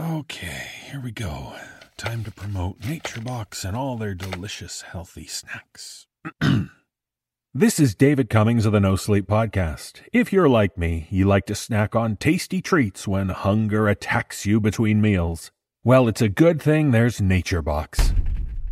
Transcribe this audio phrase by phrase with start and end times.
[0.00, 1.52] Okay, here we go.
[1.98, 6.06] Time to promote NatureBox and all their delicious, healthy snacks.
[7.54, 10.00] this is David Cummings of the No Sleep Podcast.
[10.10, 14.60] If you're like me, you like to snack on tasty treats when hunger attacks you
[14.60, 15.50] between meals.
[15.84, 18.16] Well, it's a good thing there's NatureBox.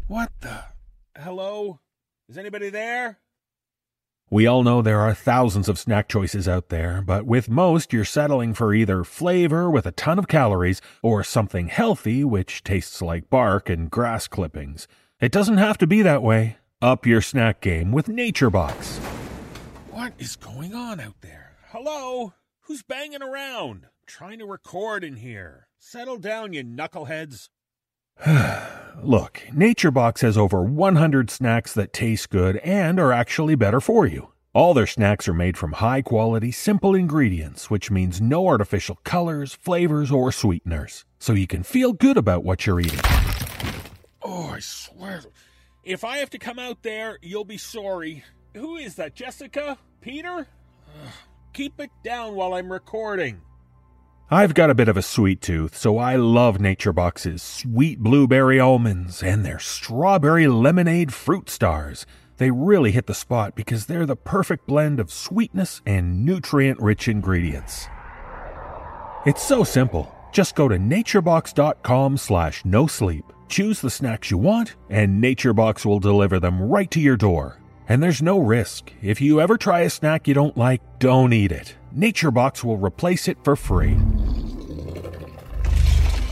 [0.08, 0.64] What the?
[1.18, 1.80] Hello?
[2.30, 3.18] Is anybody there?
[4.32, 8.04] We all know there are thousands of snack choices out there, but with most, you're
[8.04, 13.28] settling for either flavor with a ton of calories or something healthy which tastes like
[13.28, 14.86] bark and grass clippings.
[15.20, 16.58] It doesn't have to be that way.
[16.80, 18.98] Up your snack game with NatureBox.
[19.90, 21.56] What is going on out there?
[21.72, 22.32] Hello?
[22.62, 23.86] Who's banging around?
[24.10, 25.68] trying to record in here.
[25.78, 27.48] Settle down, you knuckleheads.
[29.02, 34.28] Look, NatureBox has over 100 snacks that taste good and are actually better for you.
[34.52, 39.54] All their snacks are made from high quality, simple ingredients, which means no artificial colors,
[39.54, 41.06] flavors, or sweeteners.
[41.18, 43.00] So you can feel good about what you're eating.
[44.20, 45.22] Oh, I swear.
[45.82, 48.22] If I have to come out there, you'll be sorry.
[48.54, 49.78] Who is that, Jessica?
[50.02, 50.46] Peter?
[51.54, 53.40] Keep it down while I'm recording.
[54.32, 59.24] I've got a bit of a sweet tooth, so I love NatureBox's sweet blueberry almonds
[59.24, 62.06] and their strawberry lemonade fruit stars.
[62.36, 67.08] They really hit the spot because they're the perfect blend of sweetness and nutrient rich
[67.08, 67.88] ingredients.
[69.26, 70.14] It's so simple.
[70.30, 75.98] Just go to naturebox.com slash no sleep, choose the snacks you want, and NatureBox will
[75.98, 77.58] deliver them right to your door.
[77.88, 78.92] And there's no risk.
[79.02, 81.74] If you ever try a snack you don't like, don't eat it.
[81.96, 83.96] NatureBox will replace it for free.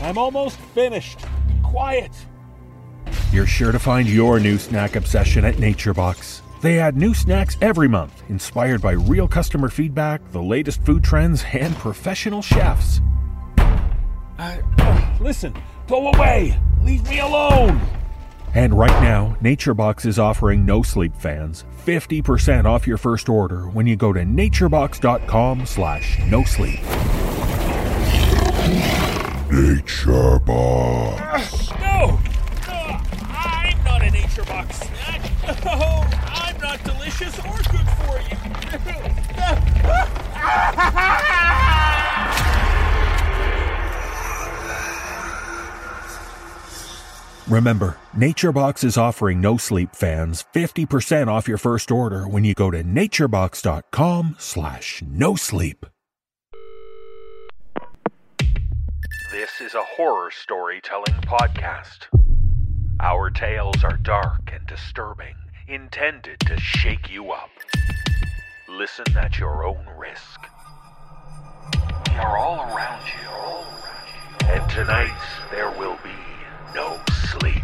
[0.01, 1.19] I'm almost finished.
[1.63, 2.11] Quiet.
[3.31, 6.41] You're sure to find your new snack obsession at NatureBox.
[6.61, 11.43] They add new snacks every month, inspired by real customer feedback, the latest food trends,
[11.53, 13.01] and professional chefs.
[13.57, 15.53] Uh, uh, listen,
[15.87, 16.59] go away!
[16.81, 17.79] Leave me alone!
[18.55, 23.85] And right now, NatureBox is offering no sleep fans 50% off your first order when
[23.87, 26.79] you go to naturebox.com slash no sleep.
[29.49, 31.19] NatureBox.
[31.19, 32.19] Uh, no!
[32.67, 35.21] Uh, I'm not a NatureBox snack.
[35.65, 38.37] Oh, I'm not delicious or good for you.
[47.49, 52.69] Remember, NatureBox is offering no sleep fans 50% off your first order when you go
[52.69, 55.87] to naturebox.com slash no sleep.
[59.31, 62.05] This is a horror storytelling podcast.
[62.99, 65.33] Our tales are dark and disturbing,
[65.67, 67.49] intended to shake you up.
[68.67, 70.39] Listen at your own risk.
[72.11, 74.47] We are all around you.
[74.47, 75.19] And tonight
[75.51, 76.28] there will be
[76.75, 76.99] no
[77.31, 77.63] sleep.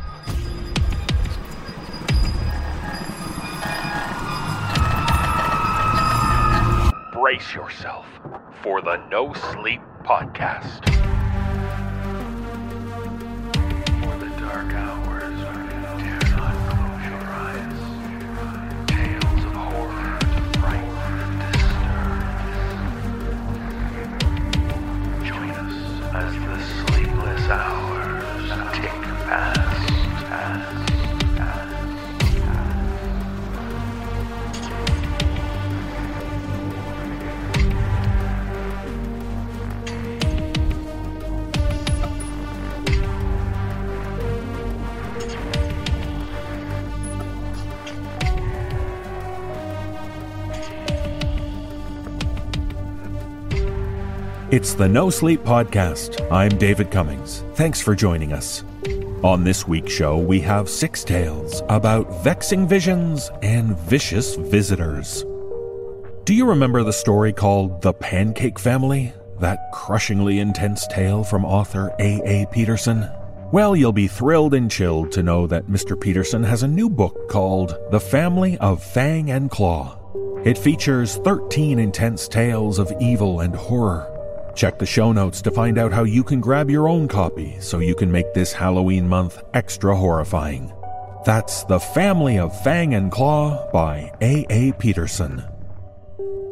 [7.12, 8.06] Brace yourself
[8.62, 10.86] for the No Sleep Podcast.
[14.04, 15.05] For the dark hours,
[54.56, 56.32] It's the No Sleep Podcast.
[56.32, 57.44] I'm David Cummings.
[57.56, 58.64] Thanks for joining us.
[59.22, 65.26] On this week's show, we have six tales about vexing visions and vicious visitors.
[66.24, 69.12] Do you remember the story called The Pancake Family?
[69.42, 72.22] That crushingly intense tale from author A.
[72.24, 72.46] A.
[72.46, 73.10] Peterson?
[73.52, 76.00] Well, you'll be thrilled and chilled to know that Mr.
[76.00, 80.00] Peterson has a new book called The Family of Fang and Claw.
[80.46, 84.15] It features 13 intense tales of evil and horror.
[84.56, 87.80] Check the show notes to find out how you can grab your own copy so
[87.80, 90.74] you can make this Halloween month extra horrifying.
[91.26, 94.46] That's The Family of Fang and Claw by A.
[94.50, 94.72] A.
[94.74, 95.44] Peterson.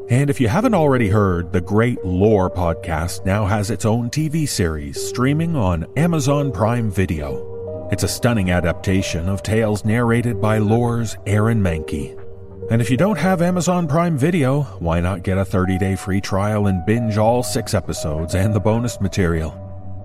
[0.10, 4.48] And if you haven't already heard, the Great Lore podcast now has its own TV
[4.50, 7.88] series streaming on Amazon Prime Video.
[7.90, 12.23] It's a stunning adaptation of tales narrated by Lore's Aaron Mahnke.
[12.72, 16.22] And if you don't have Amazon Prime Video, why not get a 30 day free
[16.22, 19.60] trial and binge all six episodes and the bonus material?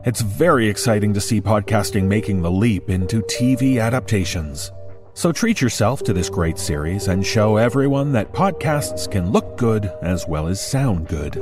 [0.05, 4.73] It's very exciting to see podcasting making the leap into TV adaptations.
[5.15, 9.93] So treat yourself to this great series and show everyone that podcasts can look good
[10.03, 11.37] as well as sound good.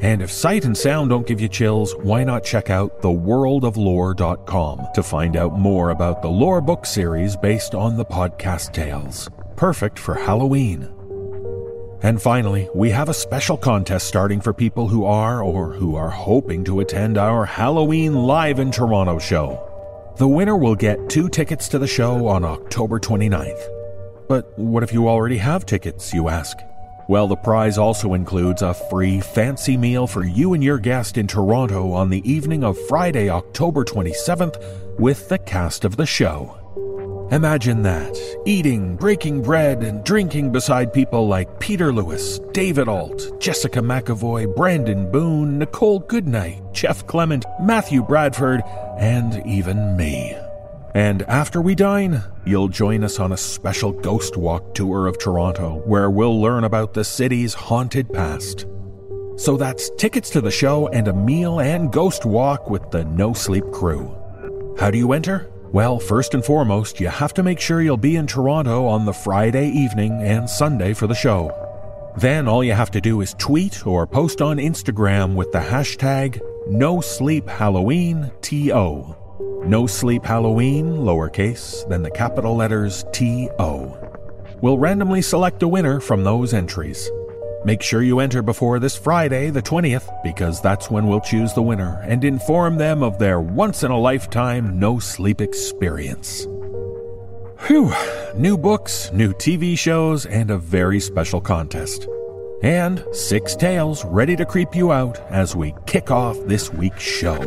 [0.00, 5.02] And if sight and sound don't give you chills, why not check out theworldoflore.com to
[5.02, 9.28] find out more about the lore book series based on the podcast tales.
[9.58, 10.88] Perfect for Halloween.
[12.00, 16.10] And finally, we have a special contest starting for people who are or who are
[16.10, 20.14] hoping to attend our Halloween Live in Toronto show.
[20.16, 23.60] The winner will get two tickets to the show on October 29th.
[24.28, 26.56] But what if you already have tickets, you ask?
[27.08, 31.26] Well, the prize also includes a free fancy meal for you and your guest in
[31.26, 36.57] Toronto on the evening of Friday, October 27th, with the cast of the show.
[37.30, 43.80] Imagine that eating, breaking bread, and drinking beside people like Peter Lewis, David Alt, Jessica
[43.80, 48.62] McEvoy, Brandon Boone, Nichole Goodnight, Jeff Clement, Matthew Bradford,
[48.96, 50.34] and even me.
[50.94, 55.82] And after we dine, you'll join us on a special ghost walk tour of Toronto
[55.84, 58.64] where we'll learn about the city's haunted past.
[59.36, 63.34] So that's tickets to the show and a meal and ghost walk with the No
[63.34, 64.16] Sleep crew.
[64.78, 65.50] How do you enter?
[65.70, 69.12] Well, first and foremost, you have to make sure you'll be in Toronto on the
[69.12, 71.52] Friday evening and Sunday for the show.
[72.16, 76.40] Then all you have to do is tweet or post on Instagram with the hashtag
[76.70, 79.66] NoSleepHalloweenTO.
[79.66, 83.94] No Sleep Halloween, lowercase, then the capital letters T-O.
[84.62, 87.10] We'll randomly select a winner from those entries.
[87.64, 91.62] Make sure you enter before this Friday, the 20th, because that's when we'll choose the
[91.62, 96.46] winner and inform them of their once in a lifetime no sleep experience.
[97.66, 97.92] Whew,
[98.36, 102.06] new books, new TV shows, and a very special contest.
[102.62, 107.44] And six tales ready to creep you out as we kick off this week's show.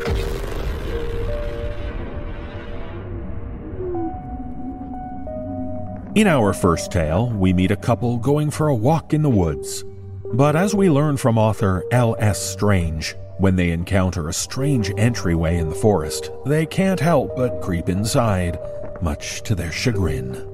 [6.16, 9.86] In our first tale, we meet a couple going for a walk in the woods.
[10.34, 12.42] But as we learn from author L.S.
[12.42, 17.90] Strange, when they encounter a strange entryway in the forest, they can't help but creep
[17.90, 18.58] inside,
[19.02, 20.48] much to their chagrin.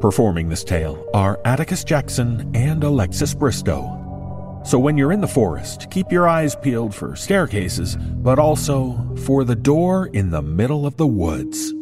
[0.00, 4.64] Performing this tale are Atticus Jackson and Alexis Bristowe.
[4.64, 9.42] So when you're in the forest, keep your eyes peeled for staircases, but also for
[9.42, 11.74] the door in the middle of the woods.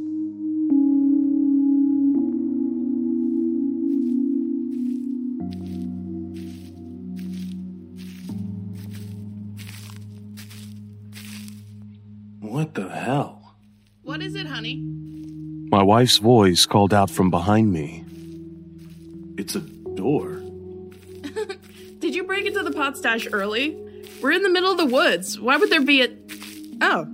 [12.56, 13.54] What the hell?
[14.02, 14.76] What is it, honey?
[15.70, 18.02] My wife's voice called out from behind me.
[19.36, 20.40] It's a door.
[21.98, 23.76] Did you break into the pot stash early?
[24.22, 25.38] We're in the middle of the woods.
[25.38, 26.08] Why would there be a.
[26.80, 27.06] Oh.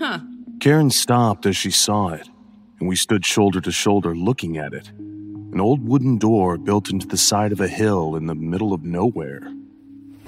[0.00, 0.18] Huh.
[0.58, 2.28] Karen stopped as she saw it,
[2.80, 4.90] and we stood shoulder to shoulder looking at it.
[4.98, 8.82] An old wooden door built into the side of a hill in the middle of
[8.82, 9.42] nowhere.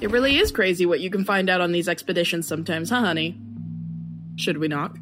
[0.00, 3.36] It really is crazy what you can find out on these expeditions sometimes, huh, honey?
[4.36, 4.98] Should we knock?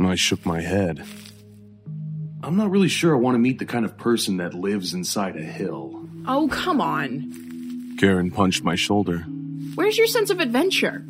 [0.00, 1.04] I shook my head.
[2.42, 5.36] I'm not really sure I want to meet the kind of person that lives inside
[5.36, 6.08] a hill.
[6.26, 7.96] Oh, come on.
[7.98, 9.18] Karen punched my shoulder.
[9.74, 11.04] Where's your sense of adventure?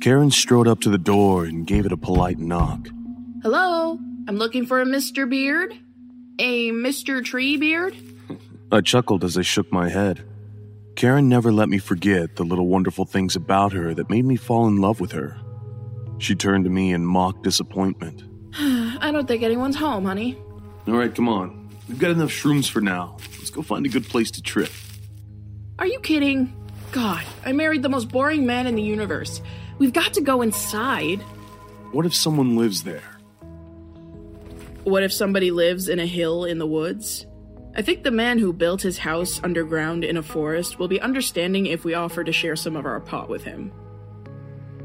[0.00, 2.88] Karen strode up to the door and gave it a polite knock.
[3.42, 3.98] Hello?
[4.26, 5.28] I'm looking for a Mr.
[5.28, 5.72] Beard?
[6.40, 7.24] A Mr.
[7.24, 7.94] Tree Beard?
[8.72, 10.24] I chuckled as I shook my head.
[10.96, 14.66] Karen never let me forget the little wonderful things about her that made me fall
[14.66, 15.38] in love with her.
[16.22, 18.22] She turned to me in mock disappointment.
[18.56, 20.38] I don't think anyone's home, honey.
[20.86, 21.68] All right, come on.
[21.88, 23.16] We've got enough shrooms for now.
[23.38, 24.70] Let's go find a good place to trip.
[25.80, 26.54] Are you kidding?
[26.92, 29.42] God, I married the most boring man in the universe.
[29.78, 31.20] We've got to go inside.
[31.90, 33.02] What if someone lives there?
[34.84, 37.26] What if somebody lives in a hill in the woods?
[37.74, 41.66] I think the man who built his house underground in a forest will be understanding
[41.66, 43.72] if we offer to share some of our pot with him.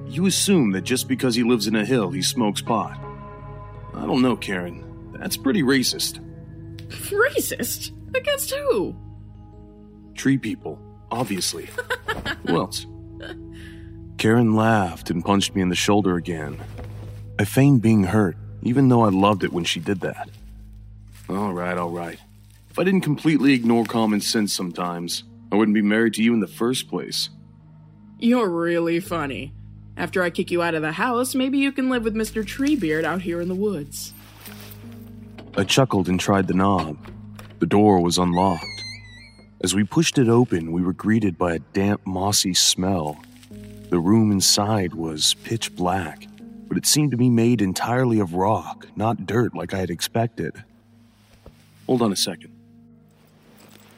[0.09, 2.97] You assume that just because he lives in a hill, he smokes pot.
[3.93, 5.11] I don't know, Karen.
[5.19, 6.19] That's pretty racist.
[6.87, 7.91] Racist?
[8.15, 8.95] Against who?
[10.15, 10.79] Tree people,
[11.11, 11.69] obviously.
[12.47, 12.85] Who else?
[14.17, 16.57] Karen laughed and punched me in the shoulder again.
[17.37, 20.29] I feigned being hurt, even though I loved it when she did that.
[21.29, 22.19] All right, all right.
[22.71, 26.39] If I didn't completely ignore common sense sometimes, I wouldn't be married to you in
[26.39, 27.29] the first place.
[28.17, 29.53] You're really funny.
[29.97, 32.43] After I kick you out of the house, maybe you can live with Mr.
[32.45, 34.13] Treebeard out here in the woods.
[35.57, 36.97] I chuckled and tried the knob.
[37.57, 38.65] The door was unlocked.
[39.61, 43.17] As we pushed it open, we were greeted by a damp, mossy smell.
[43.89, 46.27] The room inside was pitch black,
[46.67, 50.63] but it seemed to be made entirely of rock, not dirt like I had expected.
[51.87, 52.53] Hold on a second.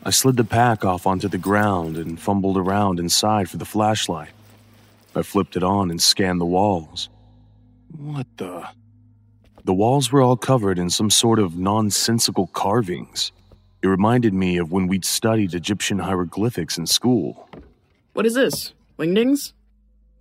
[0.05, 4.29] I slid the pack off onto the ground and fumbled around inside for the flashlight.
[5.15, 7.09] I flipped it on and scanned the walls.
[7.97, 8.67] What the?
[9.65, 13.31] The walls were all covered in some sort of nonsensical carvings.
[13.81, 17.49] It reminded me of when we'd studied Egyptian hieroglyphics in school.
[18.13, 18.73] What is this?
[18.97, 19.53] Wingdings?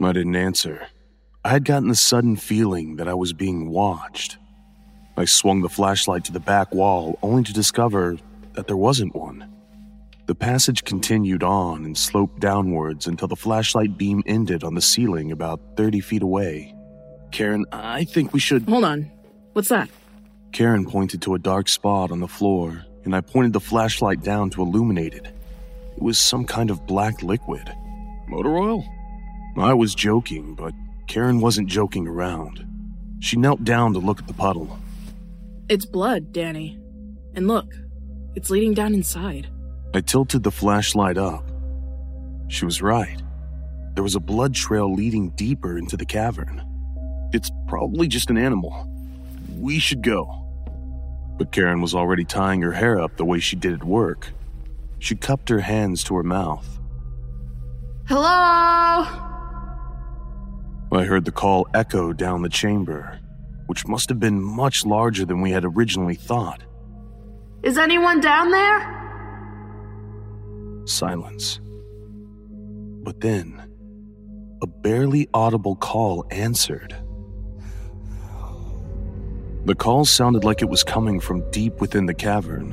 [0.01, 0.87] I didn't answer.
[1.45, 4.39] I had gotten the sudden feeling that I was being watched.
[5.17, 8.19] I swung the flashlight to the back wall only to discover
[8.53, 9.53] that there wasn't one.
[10.29, 15.33] The passage continued on and sloped downwards until the flashlight beam ended on the ceiling
[15.33, 16.75] about 30 feet away.
[17.33, 18.69] Karen, I think we should.
[18.69, 19.11] Hold on.
[19.55, 19.89] What's that?
[20.53, 24.51] Karen pointed to a dark spot on the floor, and I pointed the flashlight down
[24.51, 25.29] to illuminate it.
[25.97, 27.73] It was some kind of black liquid.
[28.29, 28.85] Motor oil?
[29.57, 30.75] I was joking, but
[31.07, 32.67] Karen wasn't joking around.
[33.21, 34.79] She knelt down to look at the puddle.
[35.71, 36.79] It's blood, Danny.
[37.35, 37.73] And look,
[38.35, 39.49] it's leading down inside.
[39.95, 41.51] I tilted the flashlight up.
[42.49, 43.21] She was right.
[43.95, 46.63] There was a blood trail leading deeper into the cavern.
[47.33, 48.87] It's probably just an animal.
[49.59, 50.45] We should go.
[51.39, 54.33] But Karen was already tying her hair up the way she did at work.
[54.99, 56.79] She cupped her hands to her mouth.
[58.07, 58.27] Hello?
[60.91, 63.19] I heard the call echo down the chamber,
[63.67, 66.63] which must have been much larger than we had originally thought.
[67.63, 68.98] Is anyone down there?
[70.89, 71.61] Silence.
[73.03, 73.63] But then,
[74.63, 76.97] a barely audible call answered.
[79.67, 82.73] The call sounded like it was coming from deep within the cavern.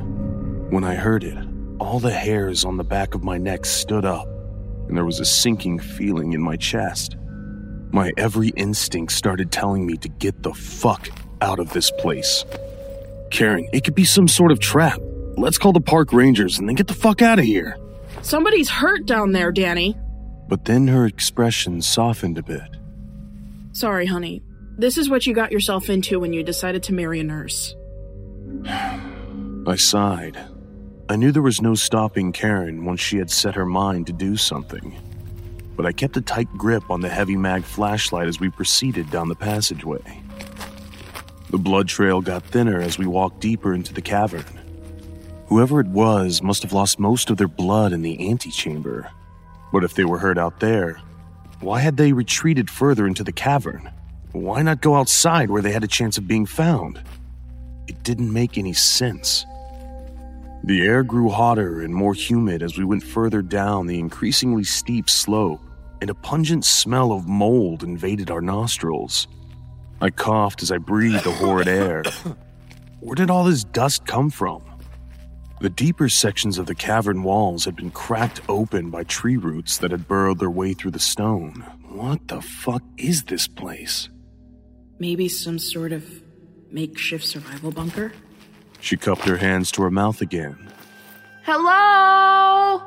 [0.71, 1.37] When I heard it,
[1.79, 4.27] all the hairs on the back of my neck stood up,
[4.87, 7.17] and there was a sinking feeling in my chest.
[7.91, 11.09] My every instinct started telling me to get the fuck
[11.41, 12.45] out of this place.
[13.29, 14.99] Karen, it could be some sort of trap.
[15.37, 17.77] Let's call the park rangers and then get the fuck out of here.
[18.25, 19.95] Somebody's hurt down there, Danny.
[20.47, 22.75] But then her expression softened a bit.
[23.71, 24.41] Sorry, honey.
[24.79, 27.75] This is what you got yourself into when you decided to marry a nurse.
[28.65, 30.39] I sighed.
[31.07, 34.37] I knew there was no stopping Karen once she had set her mind to do
[34.37, 34.99] something.
[35.75, 39.29] But I kept a tight grip on the heavy mag flashlight as we proceeded down
[39.29, 40.23] the passageway.
[41.51, 44.64] The blood trail got thinner as we walked deeper into the cavern.
[45.47, 49.09] Whoever it was must have lost most of their blood in the antechamber.
[49.71, 50.99] But if they were hurt out there,
[51.59, 53.91] why had they retreated further into the cavern?
[54.31, 57.01] Why not go outside where they had a chance of being found?
[57.87, 59.45] It didn't make any sense.
[60.63, 65.09] The air grew hotter and more humid as we went further down the increasingly steep
[65.09, 65.61] slope,
[66.01, 69.27] and a pungent smell of mold invaded our nostrils.
[70.01, 72.03] I coughed as I breathed the horrid air.
[72.99, 74.63] Where did all this dust come from?
[75.61, 79.91] The deeper sections of the cavern walls had been cracked open by tree roots that
[79.91, 81.65] had burrowed their way through the stone.
[81.87, 84.09] What the fuck is this place?
[84.99, 86.03] Maybe some sort of
[86.71, 88.11] makeshift survival bunker?
[88.81, 90.57] She cupped her hands to her mouth again.
[91.43, 92.81] Hello?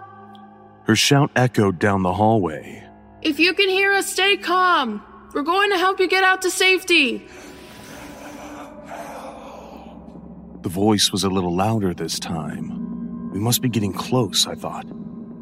[0.84, 2.86] Her shout echoed down the hallway.
[3.22, 5.02] If you can hear us, stay calm.
[5.34, 7.26] We're going to help you get out to safety.
[10.62, 13.30] The voice was a little louder this time.
[13.32, 14.86] We must be getting close, I thought.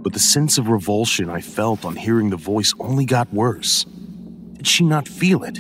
[0.02, 3.85] But the sense of revulsion I felt on hearing the voice only got worse.
[4.54, 5.58] Did she not feel it?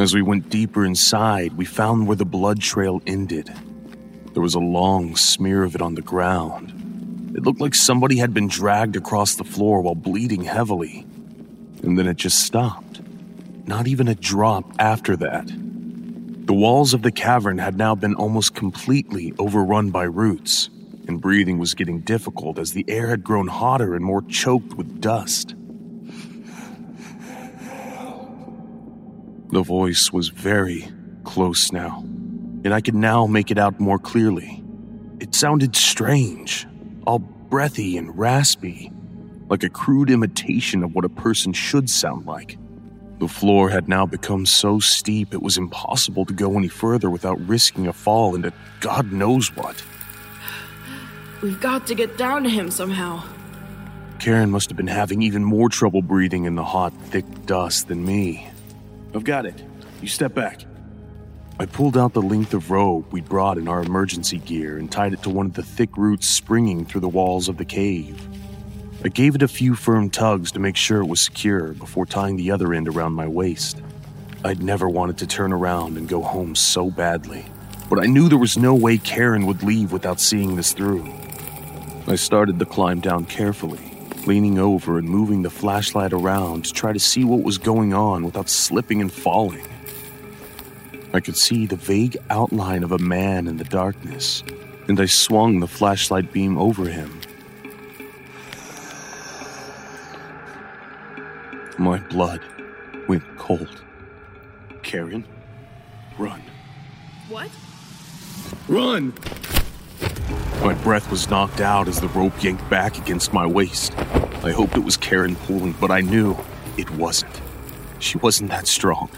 [0.00, 3.52] As we went deeper inside, we found where the blood trail ended.
[4.32, 7.34] There was a long smear of it on the ground.
[7.36, 11.06] It looked like somebody had been dragged across the floor while bleeding heavily.
[11.82, 13.02] And then it just stopped.
[13.66, 15.50] Not even a drop after that.
[16.46, 20.68] The walls of the cavern had now been almost completely overrun by roots,
[21.06, 25.00] and breathing was getting difficult as the air had grown hotter and more choked with
[25.00, 25.54] dust.
[29.52, 30.88] The voice was very
[31.24, 32.00] close now,
[32.64, 34.62] and I could now make it out more clearly.
[35.20, 36.66] It sounded strange,
[37.06, 38.92] all breathy and raspy,
[39.48, 42.56] like a crude imitation of what a person should sound like.
[43.20, 47.38] The floor had now become so steep it was impossible to go any further without
[47.46, 48.50] risking a fall into
[48.80, 49.84] God knows what.
[51.42, 53.22] We've got to get down to him somehow.
[54.20, 58.06] Karen must have been having even more trouble breathing in the hot, thick dust than
[58.06, 58.48] me.
[59.14, 59.62] I've got it.
[60.00, 60.64] You step back.
[61.58, 65.12] I pulled out the length of rope we'd brought in our emergency gear and tied
[65.12, 68.18] it to one of the thick roots springing through the walls of the cave.
[69.02, 72.36] I gave it a few firm tugs to make sure it was secure before tying
[72.36, 73.80] the other end around my waist.
[74.44, 77.46] I'd never wanted to turn around and go home so badly,
[77.88, 81.10] but I knew there was no way Karen would leave without seeing this through.
[82.08, 83.80] I started the climb down carefully,
[84.26, 88.22] leaning over and moving the flashlight around to try to see what was going on
[88.26, 89.66] without slipping and falling.
[91.14, 94.44] I could see the vague outline of a man in the darkness,
[94.88, 97.19] and I swung the flashlight beam over him.
[101.80, 102.42] My blood
[103.08, 103.82] went cold.
[104.82, 105.24] Karen,
[106.18, 106.42] run.
[107.30, 107.48] What?
[108.68, 109.14] Run!
[110.62, 113.96] My breath was knocked out as the rope yanked back against my waist.
[114.44, 116.36] I hoped it was Karen pulling, but I knew
[116.76, 117.40] it wasn't.
[117.98, 119.08] She wasn't that strong.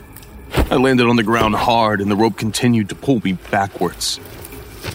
[0.54, 4.20] I landed on the ground hard, and the rope continued to pull me backwards.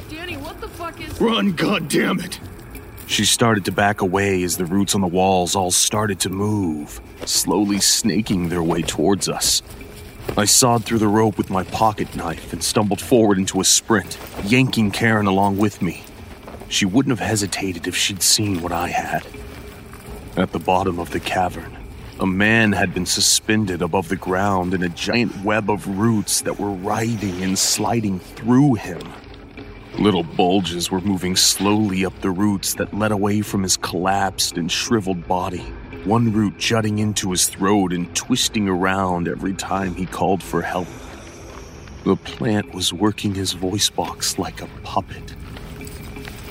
[0.10, 1.20] Danny, what the fuck is.
[1.20, 2.40] Run, goddammit!
[3.08, 7.00] She started to back away as the roots on the walls all started to move,
[7.26, 9.62] slowly snaking their way towards us.
[10.36, 14.18] I sawed through the rope with my pocket knife and stumbled forward into a sprint,
[14.44, 16.04] yanking Karen along with me.
[16.68, 19.26] She wouldn't have hesitated if she'd seen what I had.
[20.36, 21.78] At the bottom of the cavern,
[22.20, 26.60] a man had been suspended above the ground in a giant web of roots that
[26.60, 29.02] were writhing and sliding through him.
[30.00, 34.72] Little bulges were moving slowly up the roots that led away from his collapsed and
[34.72, 35.66] shriveled body,
[36.04, 40.88] one root jutting into his throat and twisting around every time he called for help.
[42.04, 45.36] The plant was working his voice box like a puppet.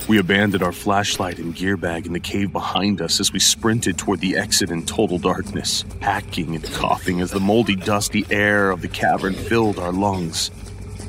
[0.09, 3.97] We abandoned our flashlight and gear bag in the cave behind us as we sprinted
[3.97, 8.81] toward the exit in total darkness, hacking and coughing as the moldy, dusty air of
[8.81, 10.51] the cavern filled our lungs.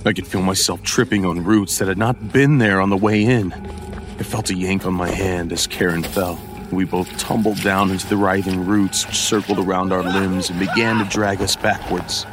[0.09, 3.23] I could feel myself tripping on roots that had not been there on the way
[3.23, 3.53] in.
[3.53, 6.41] I felt a yank on my hand as Karen fell.
[6.73, 11.05] We both tumbled down into the writhing roots which circled around our limbs and began
[11.05, 12.25] to drag us backwards.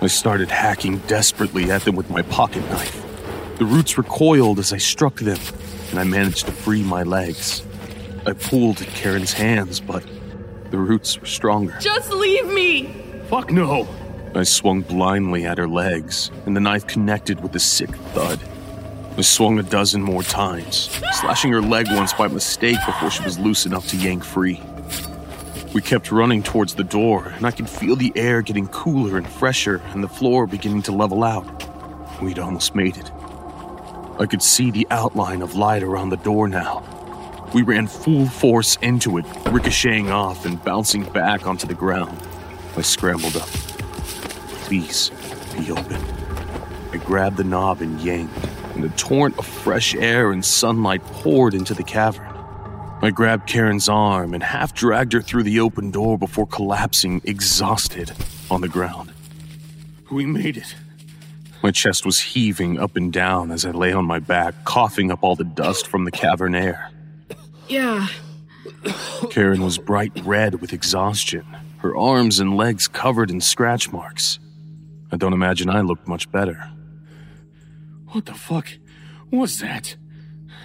[0.00, 3.00] I started hacking desperately at them with my pocket knife.
[3.56, 5.38] The roots recoiled as I struck them,
[5.90, 7.62] and I managed to free my legs.
[8.26, 10.04] I pulled at Karen's hands, but
[10.72, 11.76] the roots were stronger.
[11.78, 13.00] Just leave me!
[13.28, 13.86] Fuck no!
[14.34, 18.40] I swung blindly at her legs, and the knife connected with a sick thud.
[19.18, 23.38] I swung a dozen more times, slashing her leg once by mistake before she was
[23.38, 24.58] loose enough to yank free.
[25.74, 29.28] We kept running towards the door, and I could feel the air getting cooler and
[29.28, 31.44] fresher and the floor beginning to level out.
[32.22, 33.10] We'd almost made it.
[34.18, 36.82] I could see the outline of light around the door now.
[37.52, 42.18] We ran full force into it, ricocheting off and bouncing back onto the ground.
[42.78, 43.48] I scrambled up.
[44.72, 45.10] Please,
[45.54, 46.02] be open.
[46.92, 48.34] I grabbed the knob and yanked,
[48.74, 52.26] and a torrent of fresh air and sunlight poured into the cavern.
[53.02, 58.12] I grabbed Karen's arm and half dragged her through the open door before collapsing, exhausted,
[58.50, 59.12] on the ground.
[60.10, 60.74] We made it.
[61.62, 65.22] My chest was heaving up and down as I lay on my back, coughing up
[65.22, 66.90] all the dust from the cavern air.
[67.68, 68.06] Yeah.
[69.28, 71.44] Karen was bright red with exhaustion,
[71.80, 74.38] her arms and legs covered in scratch marks.
[75.12, 76.70] I don't imagine I looked much better.
[78.08, 78.68] What the fuck
[79.30, 79.94] was that?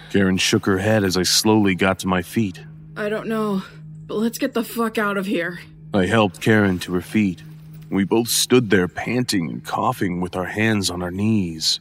[0.10, 2.64] Karen shook her head as I slowly got to my feet.
[2.96, 3.62] I don't know,
[4.08, 5.60] but let's get the fuck out of here.
[5.94, 7.44] I helped Karen to her feet.
[7.90, 11.80] We both stood there panting and coughing with our hands on our knees.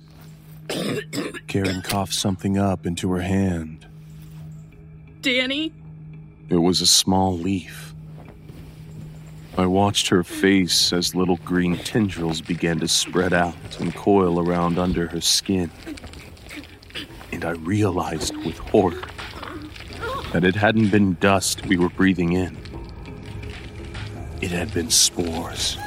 [1.46, 3.86] Karen coughed something up into her hand.
[5.20, 5.72] Danny?
[6.48, 7.94] It was a small leaf.
[9.58, 14.78] I watched her face as little green tendrils began to spread out and coil around
[14.78, 15.70] under her skin.
[17.32, 19.00] And I realized with horror
[20.32, 22.54] that it hadn't been dust we were breathing in,
[24.42, 25.78] it had been spores.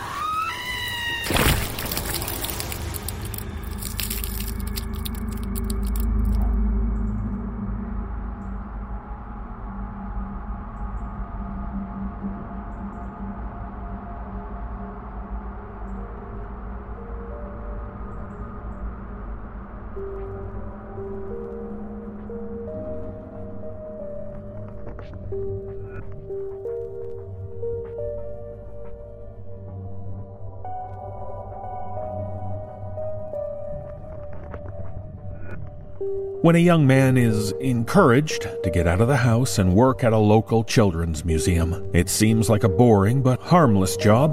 [36.41, 40.13] When a young man is encouraged to get out of the house and work at
[40.13, 44.31] a local children's museum, it seems like a boring but harmless job.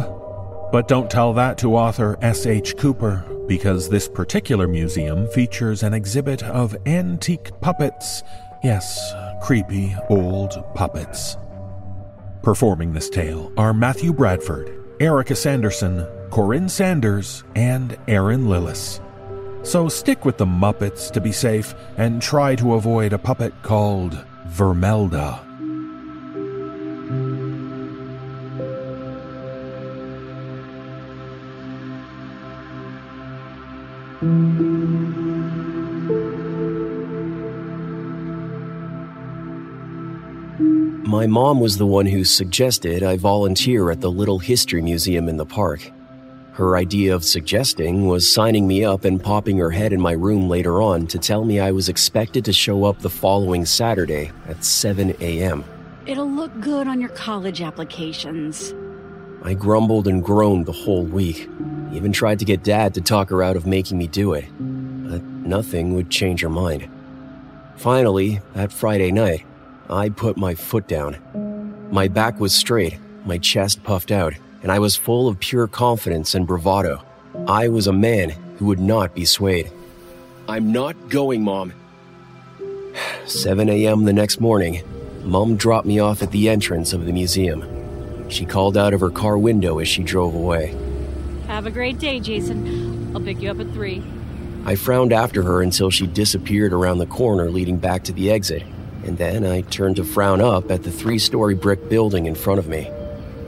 [0.70, 2.76] But don't tell that to author S.H.
[2.76, 8.22] Cooper, because this particular museum features an exhibit of antique puppets.
[8.62, 11.36] Yes, creepy old puppets.
[12.40, 19.00] Performing this tale are Matthew Bradford, Erika Sanderson, Corinne Sanders, and Erin Lillis.
[19.66, 24.24] So stick with the Muppets to be safe and try to avoid a puppet called
[24.46, 25.40] Vermelda.
[41.08, 45.38] My mom was the one who suggested I volunteer at the Little History Museum in
[45.38, 45.90] the park.
[46.56, 50.48] Her idea of suggesting was signing me up and popping her head in my room
[50.48, 54.64] later on to tell me I was expected to show up the following Saturday at
[54.64, 55.64] 7 a.m.
[56.06, 58.72] It'll look good on your college applications.
[59.42, 61.46] I grumbled and groaned the whole week.
[61.92, 65.22] Even tried to get Dad to talk her out of making me do it, but
[65.22, 66.88] nothing would change her mind.
[67.76, 69.44] Finally, that Friday night,
[69.90, 71.18] I put my foot down.
[71.90, 76.34] My back was straight, my chest puffed out, and I was full of pure confidence
[76.34, 77.02] and bravado.
[77.46, 79.70] I was a man who would not be swayed.
[80.48, 81.72] I'm not going, Mom.
[83.26, 84.04] 7 a.m.
[84.04, 84.82] the next morning,
[85.22, 87.64] Mom dropped me off at the entrance of the museum.
[88.28, 90.76] She called out of her car window as she drove away.
[91.46, 93.14] Have a great day, Jason.
[93.14, 94.02] I'll pick you up at 3.
[94.64, 98.64] I frowned after her until she disappeared around the corner leading back to the exit,
[99.04, 102.58] and then I turned to frown up at the three story brick building in front
[102.58, 102.90] of me.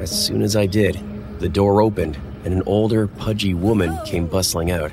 [0.01, 0.99] As soon as I did,
[1.41, 4.93] the door opened and an older, pudgy woman came bustling out.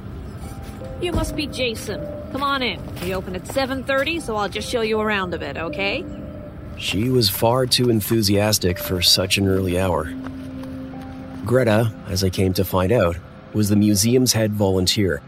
[1.01, 2.01] You must be Jason.
[2.31, 2.79] Come on in.
[3.03, 6.03] We open at 7:30, so I'll just show you around a bit, okay?
[6.77, 10.11] She was far too enthusiastic for such an early hour.
[11.45, 13.15] Greta, as I came to find out,
[13.53, 15.21] was the museum's head volunteer.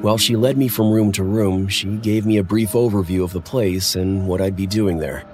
[0.00, 3.32] While she led me from room to room, she gave me a brief overview of
[3.32, 5.24] the place and what I'd be doing there.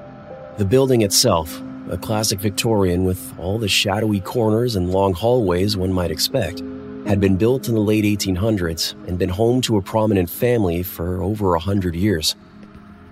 [0.57, 5.93] The building itself, a classic Victorian with all the shadowy corners and long hallways one
[5.93, 6.61] might expect,
[7.07, 11.23] had been built in the late 1800s and been home to a prominent family for
[11.23, 12.35] over a hundred years.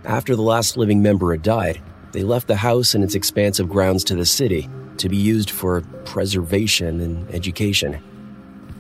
[0.07, 4.03] After the last living member had died, they left the house and its expansive grounds
[4.05, 4.67] to the city
[4.97, 8.03] to be used for preservation and education.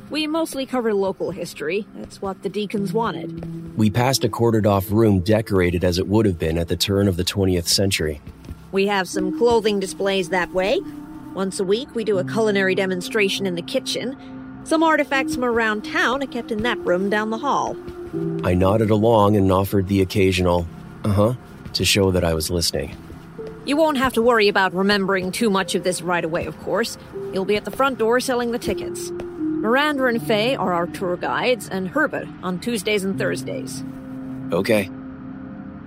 [0.08, 1.86] We mostly cover local history.
[1.94, 3.76] That's what the deacons wanted.
[3.76, 7.06] We passed a corded off room decorated as it would have been at the turn
[7.06, 8.22] of the 20th century.
[8.72, 10.80] We have some clothing displays that way.
[11.34, 14.16] Once a week, we do a culinary demonstration in the kitchen.
[14.64, 17.76] Some artifacts from around town are kept in that room down the hall.
[18.44, 20.66] I nodded along and offered the occasional,
[21.04, 21.34] uh huh,
[21.74, 22.96] to show that I was listening.
[23.64, 26.98] You won't have to worry about remembering too much of this right away, of course.
[27.32, 29.10] You'll be at the front door selling the tickets.
[29.10, 33.84] Miranda and Faye are our tour guides, and Herbert on Tuesdays and Thursdays.
[34.52, 34.90] Okay.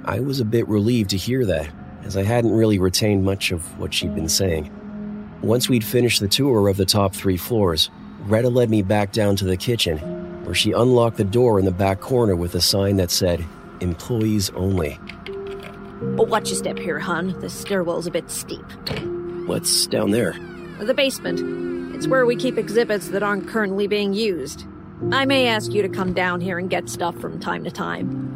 [0.05, 1.69] I was a bit relieved to hear that,
[2.05, 4.69] as I hadn't really retained much of what she'd been saying.
[5.41, 7.89] Once we'd finished the tour of the top three floors,
[8.27, 9.97] Greta led me back down to the kitchen,
[10.45, 13.45] where she unlocked the door in the back corner with a sign that said,
[13.81, 14.99] Employees Only.
[16.17, 17.39] Oh, watch your step here, hon.
[17.39, 18.65] The stairwell's a bit steep.
[19.45, 20.33] What's down there?
[20.79, 21.95] The basement.
[21.95, 24.65] It's where we keep exhibits that aren't currently being used.
[25.11, 28.32] I may ask you to come down here and get stuff from time to time.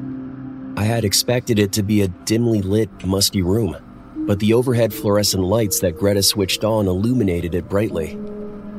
[0.77, 3.75] I had expected it to be a dimly lit, musty room,
[4.15, 8.11] but the overhead fluorescent lights that Greta switched on illuminated it brightly.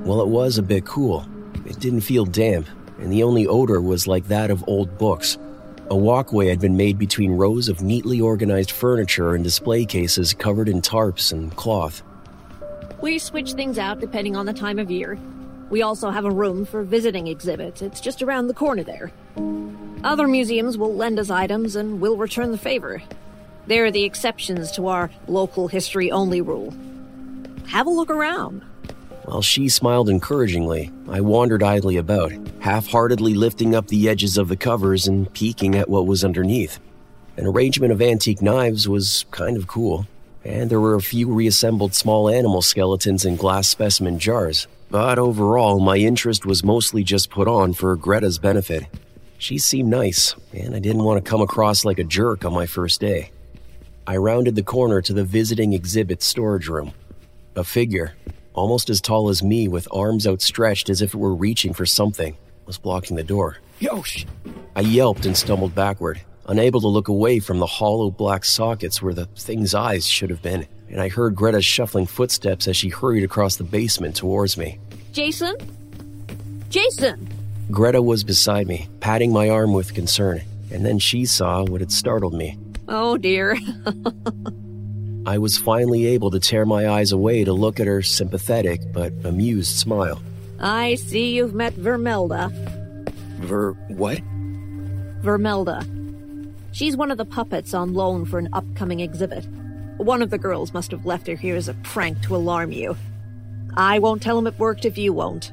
[0.04, 1.26] While it was a bit cool,
[1.66, 2.68] it didn't feel damp,
[3.00, 5.38] and the only odor was like that of old books.
[5.90, 10.68] A walkway had been made between rows of neatly organized furniture and display cases covered
[10.68, 12.04] in tarps and cloth.
[13.02, 15.18] We switch things out depending on the time of year.
[15.68, 17.82] We also have a room for visiting exhibits.
[17.82, 19.10] It's just around the corner there.
[20.04, 23.02] Other museums will lend us items and we'll return the favor.
[23.66, 26.72] They're the exceptions to our local history only rule.
[27.66, 28.62] Have a look around.
[29.24, 34.48] While she smiled encouragingly, I wandered idly about, half heartedly lifting up the edges of
[34.48, 36.78] the covers and peeking at what was underneath.
[37.36, 40.06] An arrangement of antique knives was kind of cool,
[40.44, 44.66] and there were a few reassembled small animal skeletons in glass specimen jars.
[44.90, 48.86] But overall, my interest was mostly just put on for Greta's benefit.
[49.38, 52.66] She seemed nice, and I didn't want to come across like a jerk on my
[52.66, 53.30] first day.
[54.04, 56.92] I rounded the corner to the visiting exhibit storage room.
[57.54, 58.14] A figure,
[58.52, 62.36] almost as tall as me with arms outstretched as if it were reaching for something,
[62.66, 63.58] was blocking the door.
[63.78, 64.26] Yosh!
[64.74, 69.14] I yelped and stumbled backward, unable to look away from the hollow black sockets where
[69.14, 73.22] the thing's eyes should have been, and I heard Greta's shuffling footsteps as she hurried
[73.22, 74.80] across the basement towards me.
[75.12, 75.54] Jason?
[76.70, 77.37] Jason!
[77.70, 81.92] Greta was beside me, patting my arm with concern, and then she saw what had
[81.92, 82.58] startled me.
[82.88, 83.58] Oh dear.
[85.26, 89.12] I was finally able to tear my eyes away to look at her sympathetic but
[89.24, 90.22] amused smile.
[90.58, 92.50] I see you've met Vermelda.
[93.40, 93.72] Ver.
[93.88, 94.18] what?
[95.22, 95.84] Vermelda.
[96.72, 99.44] She's one of the puppets on loan for an upcoming exhibit.
[99.98, 102.96] One of the girls must have left her here as a prank to alarm you.
[103.76, 105.52] I won't tell him it worked if you won't.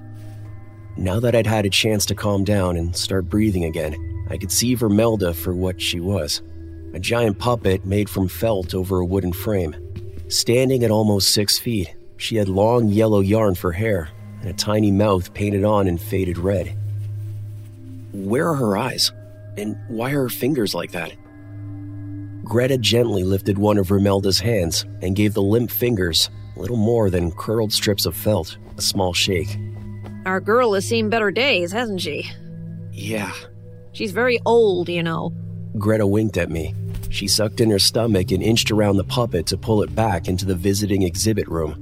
[0.98, 3.96] Now that I'd had a chance to calm down and start breathing again,
[4.30, 6.42] I could see Vermelda for what she was
[6.94, 9.76] a giant puppet made from felt over a wooden frame.
[10.30, 14.08] Standing at almost six feet, she had long yellow yarn for hair
[14.40, 16.74] and a tiny mouth painted on in faded red.
[18.14, 19.12] Where are her eyes?
[19.58, 21.14] And why are her fingers like that?
[22.46, 27.32] Greta gently lifted one of Vermelda's hands and gave the limp fingers, little more than
[27.32, 29.58] curled strips of felt, a small shake.
[30.26, 32.30] Our girl has seen better days, hasn't she?
[32.92, 33.34] Yeah.
[33.92, 35.34] She's very old, you know.
[35.78, 36.74] Greta winked at me.
[37.10, 40.46] She sucked in her stomach and inched around the puppet to pull it back into
[40.46, 41.76] the visiting exhibit room.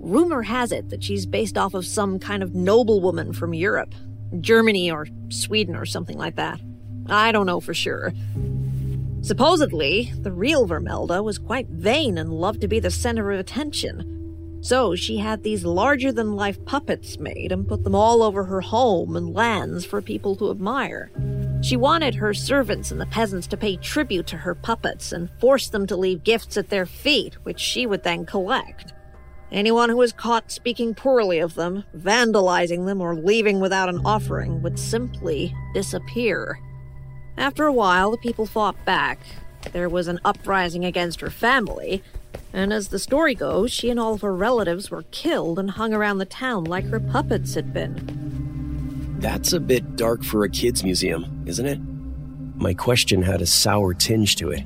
[0.00, 3.94] Rumor has it that she's based off of some kind of noblewoman from Europe,
[4.40, 6.60] Germany or Sweden or something like that.
[7.08, 8.12] I don't know for sure.
[9.22, 14.13] Supposedly, the real Vermelda was quite vain and loved to be the center of attention.
[14.64, 18.62] So she had these larger than life puppets made and put them all over her
[18.62, 21.10] home and lands for people to admire.
[21.60, 25.68] She wanted her servants and the peasants to pay tribute to her puppets and force
[25.68, 28.94] them to leave gifts at their feet, which she would then collect.
[29.52, 34.62] Anyone who was caught speaking poorly of them, vandalizing them, or leaving without an offering
[34.62, 36.58] would simply disappear.
[37.36, 39.18] After a while, the people fought back.
[39.72, 42.02] There was an uprising against her family,
[42.54, 45.92] and as the story goes, she and all of her relatives were killed and hung
[45.92, 49.16] around the town like her puppets had been.
[49.18, 51.80] That's a bit dark for a kids' museum, isn't it?
[52.54, 54.62] My question had a sour tinge to it.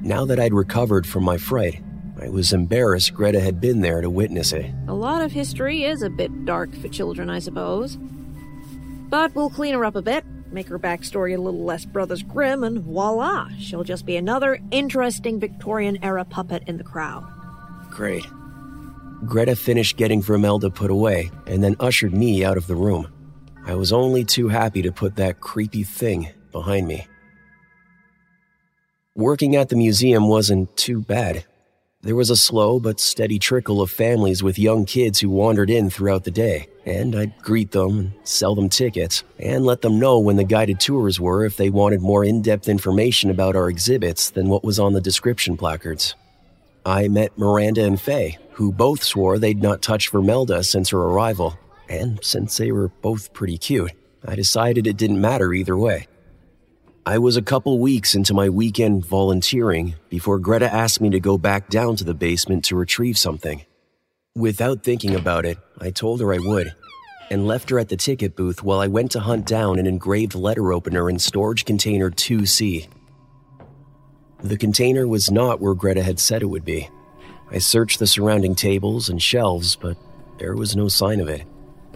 [0.00, 1.82] Now that I'd recovered from my fright,
[2.18, 4.72] I was embarrassed Greta had been there to witness it.
[4.88, 7.98] A lot of history is a bit dark for children, I suppose.
[9.10, 10.24] But we'll clean her up a bit,
[10.56, 15.38] make her backstory a little less Brothers Grimm, and voila, she'll just be another interesting
[15.38, 17.24] Victorian era puppet in the crowd.
[17.90, 18.24] Great.
[19.26, 23.12] Greta finished getting Vermelda put away and then ushered me out of the room.
[23.66, 27.06] I was only too happy to put that creepy thing behind me.
[29.14, 31.44] Working at the museum wasn't too bad.
[32.00, 35.90] There was a slow but steady trickle of families with young kids who wandered in
[35.90, 40.20] throughout the day, and I'd greet them and sell them tickets and let them know
[40.20, 44.30] when the guided tours were if they wanted more in depth information about our exhibits
[44.30, 46.14] than what was on the description placards.
[46.86, 51.58] I met Miranda and Faye, who both swore they'd not touched Vermelda since her arrival,
[51.88, 53.90] and since they were both pretty cute,
[54.24, 56.06] I decided it didn't matter either way.
[57.04, 61.38] I was a couple weeks into my weekend volunteering before Greta asked me to go
[61.38, 63.64] back down to the basement to retrieve something.
[64.36, 66.74] Without thinking about it, I told her I would,
[67.30, 70.34] and left her at the ticket booth while I went to hunt down an engraved
[70.34, 72.86] letter opener in storage container 2C.
[74.42, 76.90] The container was not where Greta had said it would be.
[77.50, 79.96] I searched the surrounding tables and shelves, but
[80.36, 81.46] there was no sign of it.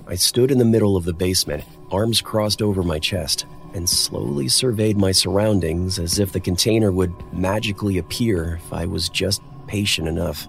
[0.07, 4.49] I stood in the middle of the basement, arms crossed over my chest, and slowly
[4.49, 10.09] surveyed my surroundings as if the container would magically appear if I was just patient
[10.09, 10.49] enough.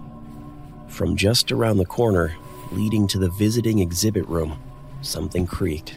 [0.92, 2.36] From just around the corner,
[2.70, 4.62] leading to the visiting exhibit room,
[5.00, 5.96] something creaked,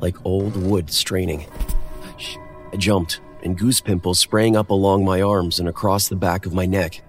[0.00, 1.46] like old wood straining.
[2.70, 6.52] I jumped, and goose pimples sprang up along my arms and across the back of
[6.52, 7.02] my neck.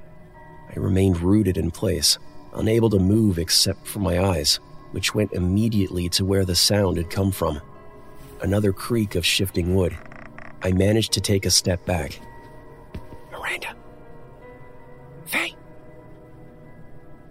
[0.73, 2.17] I remained rooted in place,
[2.53, 7.09] unable to move except for my eyes, which went immediately to where the sound had
[7.09, 7.59] come from
[8.41, 9.97] another creak of shifting wood.
[10.61, 12.19] I managed to take a step back.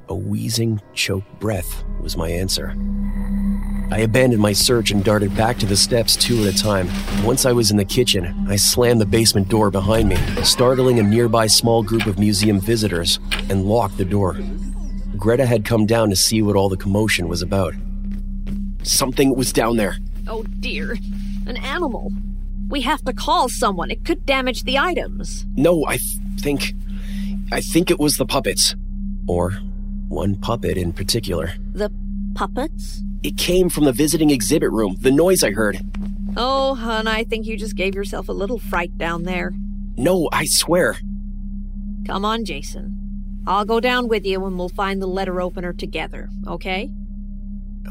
[0.09, 2.77] A wheezing, choked breath was my answer.
[3.90, 6.88] I abandoned my search and darted back to the steps two at a time.
[7.25, 11.03] Once I was in the kitchen, I slammed the basement door behind me, startling a
[11.03, 14.38] nearby small group of museum visitors, and locked the door.
[15.17, 17.73] Greta had come down to see what all the commotion was about.
[18.83, 19.97] Something was down there.
[20.29, 20.99] Oh dear,
[21.47, 22.12] an animal.
[22.69, 23.90] We have to call someone.
[23.90, 25.47] It could damage the items.
[25.57, 26.75] No, I th- think.
[27.53, 28.75] I think it was the puppets.
[29.27, 29.59] Or
[30.14, 31.53] one puppet in particular.
[31.72, 31.90] The
[32.35, 33.03] puppets?
[33.22, 35.79] It came from the visiting exhibit room, the noise I heard.
[36.37, 39.53] Oh, hon, I think you just gave yourself a little fright down there.
[39.96, 40.98] No, I swear.
[42.07, 43.42] Come on, Jason.
[43.46, 46.90] I'll go down with you and we'll find the letter opener together, okay?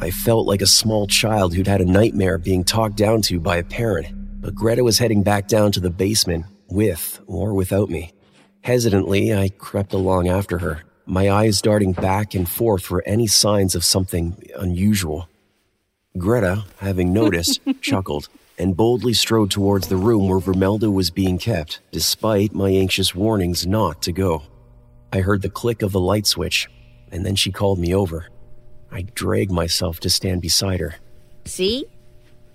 [0.02, 3.58] I felt like a small child who'd had a nightmare being talked down to by
[3.58, 4.08] a parent,
[4.42, 8.12] but Greta was heading back down to the basement, with or without me.
[8.62, 13.76] Hesitantly, I crept along after her, my eyes darting back and forth for any signs
[13.76, 15.28] of something unusual.
[16.18, 21.80] Greta, having noticed, chuckled and boldly strode towards the room where Vermelda was being kept,
[21.92, 24.44] despite my anxious warnings not to go.
[25.12, 26.70] I heard the click of the light switch,
[27.12, 28.28] and then she called me over.
[28.92, 30.96] I dragged myself to stand beside her.
[31.46, 31.86] See?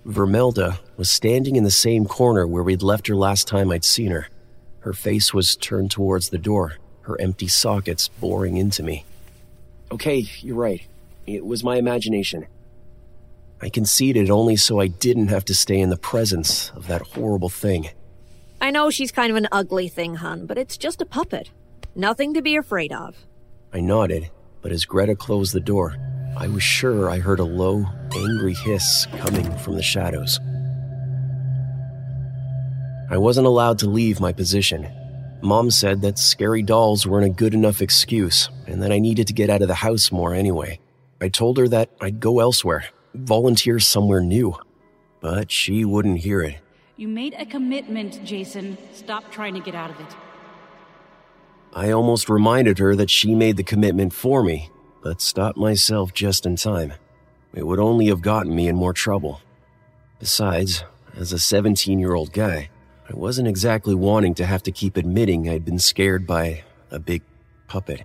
[0.05, 4.11] Vermelda was standing in the same corner where we'd left her last time I'd seen
[4.11, 4.27] her.
[4.79, 6.77] Her face was turned towards the door,
[7.09, 9.03] her empty sockets boring into me.
[9.91, 10.85] Okay, you're right.
[11.25, 12.45] It was my imagination.
[13.61, 17.49] I conceded only so I didn't have to stay in the presence of that horrible
[17.49, 17.89] thing.
[18.61, 21.49] I know she's kind of an ugly thing, hun, but it's just a puppet.
[21.95, 23.15] Nothing to be afraid of.
[23.73, 24.29] I nodded,
[24.61, 25.97] but as Greta closed the door,
[26.37, 30.39] I was sure I heard a low, angry hiss coming from the shadows.
[33.09, 34.87] I wasn't allowed to leave my position.
[35.41, 39.33] Mom said that scary dolls weren't a good enough excuse, and that I needed to
[39.33, 40.79] get out of the house more anyway.
[41.21, 44.55] I told her that I'd go elsewhere, volunteer somewhere new.
[45.21, 46.57] But she wouldn't hear it.
[46.97, 48.77] You made a commitment, Jason.
[48.93, 50.15] Stop trying to get out of it.
[51.73, 54.69] I almost reminded her that she made the commitment for me,
[55.01, 56.93] but stopped myself just in time.
[57.53, 59.41] It would only have gotten me in more trouble.
[60.19, 60.83] Besides,
[61.15, 62.69] as a 17 year old guy,
[63.09, 67.23] I wasn't exactly wanting to have to keep admitting I'd been scared by a big
[67.67, 68.03] puppet.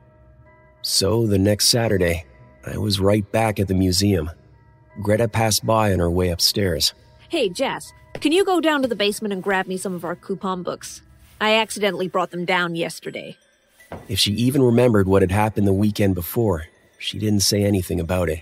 [0.80, 2.24] So the next Saturday,
[2.66, 4.30] I was right back at the museum.
[5.02, 6.94] Greta passed by on her way upstairs.
[7.28, 10.16] Hey, Jess, can you go down to the basement and grab me some of our
[10.16, 11.02] coupon books?
[11.40, 13.36] I accidentally brought them down yesterday.
[14.08, 16.64] If she even remembered what had happened the weekend before,
[16.98, 18.40] she didn't say anything about it.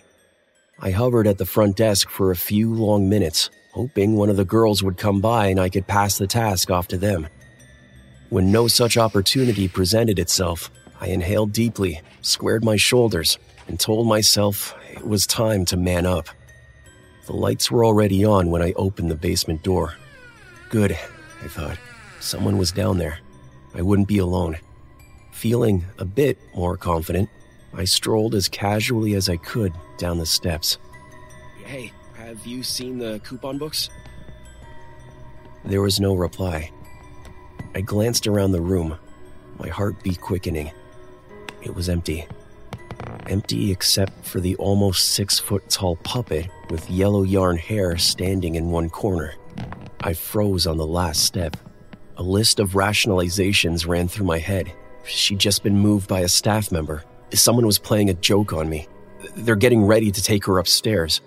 [0.78, 4.44] I hovered at the front desk for a few long minutes, hoping one of the
[4.44, 7.26] girls would come by and I could pass the task off to them.
[8.28, 14.74] When no such opportunity presented itself, I inhaled deeply, squared my shoulders, and told myself
[14.92, 16.28] it was time to man up.
[17.26, 19.94] The lights were already on when I opened the basement door.
[20.70, 20.92] Good,
[21.42, 21.78] I thought.
[22.20, 23.18] Someone was down there.
[23.74, 24.58] I wouldn't be alone.
[25.32, 27.28] Feeling a bit more confident,
[27.74, 30.78] I strolled as casually as I could down the steps.
[31.64, 31.92] Hey,
[32.32, 33.90] have you seen the coupon books?
[35.66, 36.70] There was no reply.
[37.74, 38.96] I glanced around the room,
[39.58, 40.70] my heartbeat quickening.
[41.60, 42.26] It was empty.
[43.26, 48.70] Empty except for the almost six foot tall puppet with yellow yarn hair standing in
[48.70, 49.34] one corner.
[50.00, 51.58] I froze on the last step.
[52.16, 54.72] A list of rationalizations ran through my head.
[55.04, 57.04] She'd just been moved by a staff member.
[57.34, 58.88] Someone was playing a joke on me.
[59.36, 61.20] They're getting ready to take her upstairs.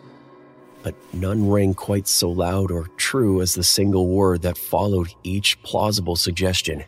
[0.86, 5.60] But none rang quite so loud or true as the single word that followed each
[5.64, 6.84] plausible suggestion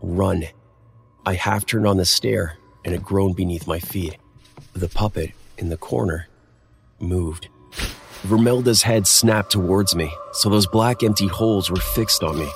[0.00, 0.44] run.
[1.26, 4.16] I half turned on the stair and it groaned beneath my feet.
[4.72, 6.26] The puppet in the corner
[7.00, 7.48] moved.
[8.22, 12.48] Vermelda's head snapped towards me, so those black empty holes were fixed on me.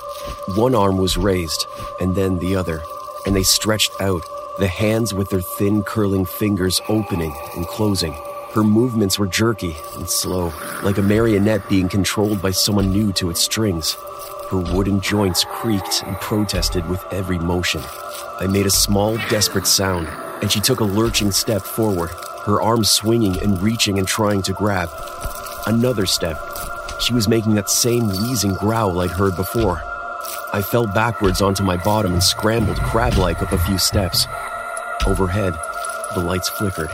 [0.55, 1.67] One arm was raised,
[2.01, 2.81] and then the other,
[3.27, 4.23] and they stretched out,
[4.57, 8.17] the hands with their thin curling fingers opening and closing.
[8.53, 13.29] Her movements were jerky and slow, like a marionette being controlled by someone new to
[13.29, 13.97] its strings.
[14.49, 17.81] Her wooden joints creaked and protested with every motion.
[18.39, 20.07] I made a small, desperate sound,
[20.41, 22.09] and she took a lurching step forward,
[22.45, 24.89] her arms swinging and reaching and trying to grab.
[25.67, 26.39] Another step.
[27.01, 29.81] She was making that same wheezing growl I'd heard before.
[30.53, 34.25] I fell backwards onto my bottom and scrambled crab like up a few steps.
[35.05, 35.53] Overhead,
[36.15, 36.89] the lights flickered.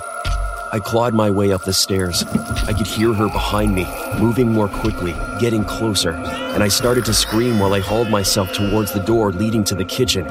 [0.73, 2.23] I clawed my way up the stairs.
[2.23, 3.85] I could hear her behind me,
[4.19, 8.91] moving more quickly, getting closer, and I started to scream while I hauled myself towards
[8.91, 10.25] the door leading to the kitchen.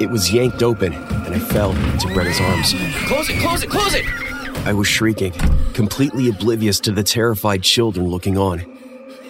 [0.00, 2.72] It was yanked open, and I fell into Greta's arms.
[3.04, 4.06] Close it, close it, close it!
[4.66, 5.32] I was shrieking,
[5.74, 8.64] completely oblivious to the terrified children looking on.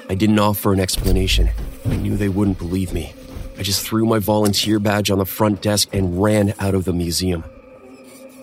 [0.09, 1.51] I didn't offer an explanation.
[1.87, 3.13] I knew they wouldn't believe me.
[3.59, 6.93] I just threw my volunteer badge on the front desk and ran out of the
[6.93, 7.43] museum.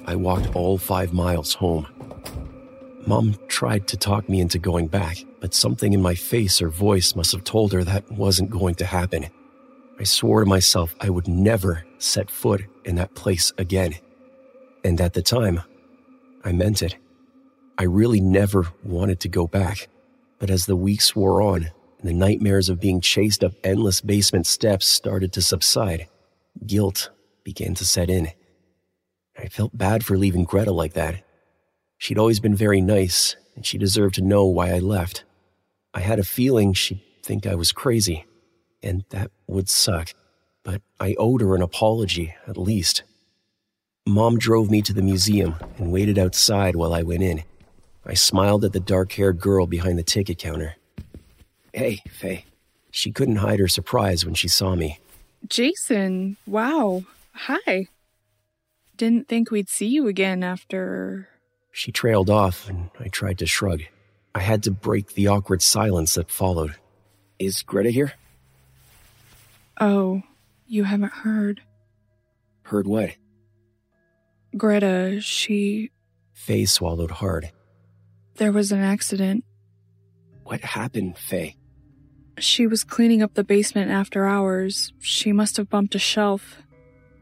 [0.05, 1.87] I walked all five miles home.
[3.07, 7.15] Mom tried to talk me into going back, but something in my face or voice
[7.15, 9.25] must have told her that wasn't going to happen.
[9.99, 13.95] I swore to myself I would never set foot in that place again.
[14.83, 15.61] And at the time,
[16.43, 16.95] I meant it.
[17.77, 19.87] I really never wanted to go back.
[20.39, 24.47] But as the weeks wore on and the nightmares of being chased up endless basement
[24.47, 26.07] steps started to subside,
[26.65, 27.09] guilt
[27.43, 28.31] began to set in.
[29.37, 31.23] I felt bad for leaving Greta like that.
[32.01, 35.23] She'd always been very nice, and she deserved to know why I left.
[35.93, 38.25] I had a feeling she'd think I was crazy,
[38.81, 40.09] and that would suck,
[40.63, 43.03] but I owed her an apology, at least.
[44.07, 47.43] Mom drove me to the museum and waited outside while I went in.
[48.03, 50.77] I smiled at the dark haired girl behind the ticket counter.
[51.71, 52.45] Hey, Faye.
[52.89, 54.99] She couldn't hide her surprise when she saw me.
[55.47, 57.03] Jason, wow.
[57.33, 57.89] Hi.
[58.97, 61.27] Didn't think we'd see you again after.
[61.71, 63.81] She trailed off, and I tried to shrug.
[64.35, 66.75] I had to break the awkward silence that followed.
[67.39, 68.13] Is Greta here?
[69.79, 70.21] Oh,
[70.67, 71.61] you haven't heard.
[72.63, 73.11] Heard what?
[74.55, 75.91] Greta, she.
[76.33, 77.51] Faye swallowed hard.
[78.35, 79.43] There was an accident.
[80.43, 81.55] What happened, Faye?
[82.37, 84.93] She was cleaning up the basement after hours.
[84.99, 86.57] She must have bumped a shelf.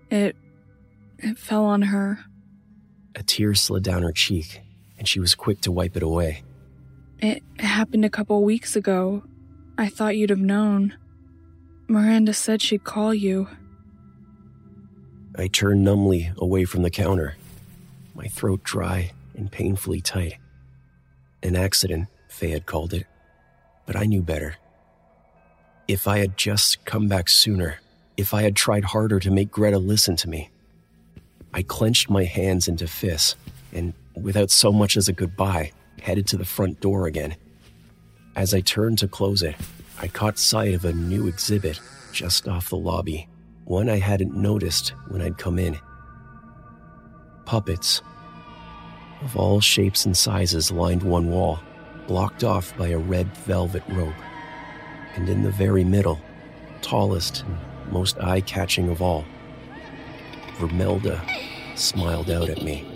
[0.10, 0.36] It.
[1.18, 2.20] it fell on her.
[3.16, 4.62] A tear slid down her cheek,
[4.98, 6.44] and she was quick to wipe it away.
[7.20, 9.24] It happened a couple weeks ago.
[9.78, 10.96] I thought you'd have known.
[11.88, 13.48] Miranda said she'd call you.
[15.36, 17.36] I turned numbly away from the counter,
[18.14, 20.38] my throat dry and painfully tight.
[21.42, 23.08] An accident, Faye had called it,
[23.86, 24.56] but I knew better.
[25.88, 27.80] If I had just come back sooner,
[28.18, 30.50] if I had tried harder to make Greta listen to me.
[31.54, 33.36] I clenched my hands into fists
[33.74, 35.72] and, without so much as a goodbye,
[36.02, 37.36] headed to the front door again.
[38.36, 39.56] As I turned to close it,
[40.02, 41.80] I caught sight of a new exhibit
[42.12, 43.28] just off the lobby,
[43.66, 45.78] one I hadn't noticed when I'd come in.
[47.46, 48.02] Puppets
[49.22, 51.60] of all shapes and sizes lined one wall,
[52.08, 54.14] blocked off by a red velvet rope.
[55.16, 56.22] And in the very middle,
[56.82, 57.58] tallest and
[57.92, 59.26] most eye catching of all,
[60.60, 61.22] Vermelda
[61.78, 62.89] smiled out at me.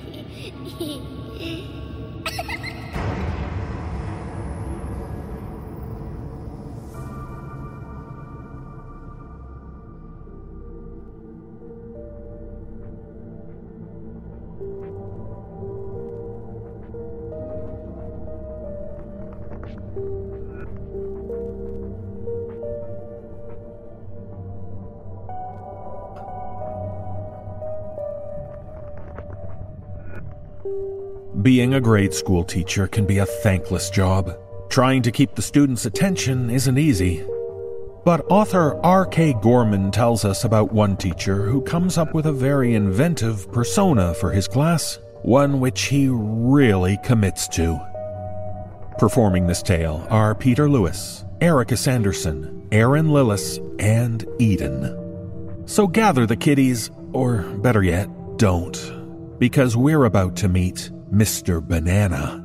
[31.73, 34.37] Being a grade school teacher can be a thankless job.
[34.69, 37.25] Trying to keep the students' attention isn't easy.
[38.05, 39.37] But author R.K.
[39.41, 44.29] Gorman tells us about one teacher who comes up with a very inventive persona for
[44.29, 47.79] his class, one which he really commits to.
[48.99, 55.65] Performing this tale are Peter Lewis, Erika Sanderson, Erin Lillis, and Eden.
[55.65, 58.07] So gather the kiddies, or better yet,
[58.37, 61.61] don't, because we're about to meet Mr.
[61.61, 62.43] Banana.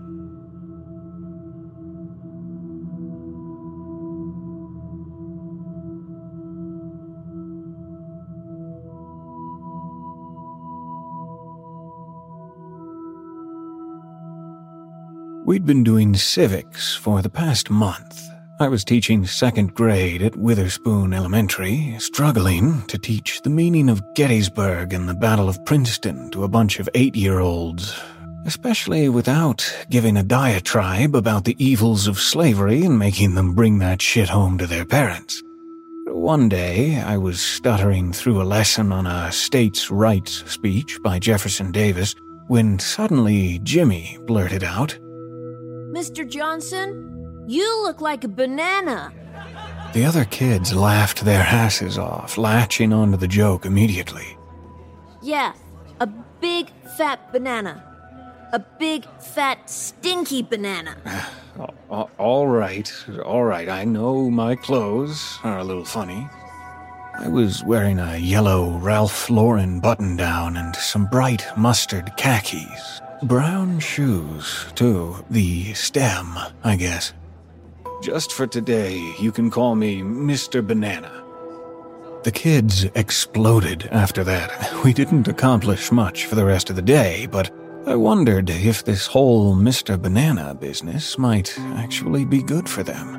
[15.46, 18.22] We'd been doing civics for the past month.
[18.60, 24.92] I was teaching second grade at Witherspoon Elementary, struggling to teach the meaning of Gettysburg
[24.92, 27.98] and the Battle of Princeton to a bunch of eight year olds,
[28.48, 34.00] especially without giving a diatribe about the evils of slavery and making them bring that
[34.00, 35.42] shit home to their parents.
[36.06, 41.72] One day, I was stuttering through a lesson on a states' rights speech by Jefferson
[41.72, 42.14] Davis
[42.46, 44.98] when suddenly Jimmy blurted out,
[45.92, 46.26] Mr.
[46.26, 49.12] Johnson, you look like a banana.
[49.92, 54.38] The other kids laughed their asses off, latching onto the joke immediately.
[55.22, 55.52] Yeah,
[56.00, 56.06] a
[56.40, 57.87] big fat banana.
[58.52, 60.96] A big fat stinky banana.
[62.18, 62.90] all right,
[63.24, 66.26] all right, I know my clothes are a little funny.
[67.18, 73.00] I was wearing a yellow Ralph Lauren button down and some bright mustard khakis.
[73.24, 75.16] Brown shoes, too.
[75.28, 77.12] The stem, I guess.
[78.02, 80.64] Just for today, you can call me Mr.
[80.64, 81.10] Banana.
[82.22, 84.52] The kids exploded after that.
[84.84, 87.50] We didn't accomplish much for the rest of the day, but
[87.86, 90.00] I wondered if this whole Mr.
[90.00, 93.16] Banana business might actually be good for them.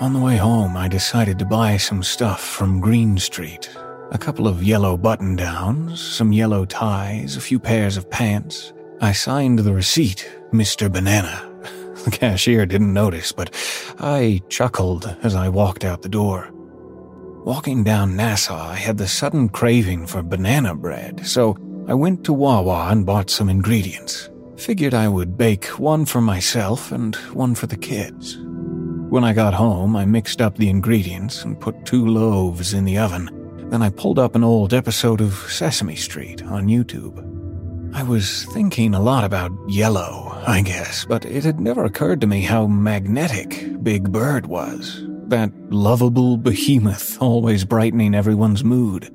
[0.00, 3.70] On the way home, I decided to buy some stuff from Green Street.
[4.10, 9.12] A couple of yellow button downs, some yellow ties, a few pairs of pants, I
[9.12, 10.92] signed the receipt, Mr.
[10.92, 11.50] Banana.
[12.04, 13.54] The cashier didn't notice, but
[13.98, 16.50] I chuckled as I walked out the door.
[17.44, 22.32] Walking down Nassau, I had the sudden craving for banana bread, so I went to
[22.32, 24.30] Wawa and bought some ingredients.
[24.56, 28.38] Figured I would bake one for myself and one for the kids.
[29.10, 32.96] When I got home, I mixed up the ingredients and put two loaves in the
[32.96, 33.28] oven.
[33.68, 37.20] Then I pulled up an old episode of Sesame Street on YouTube.
[37.94, 42.26] I was thinking a lot about yellow, I guess, but it had never occurred to
[42.26, 45.04] me how magnetic Big Bird was.
[45.26, 49.10] That lovable behemoth always brightening everyone's mood.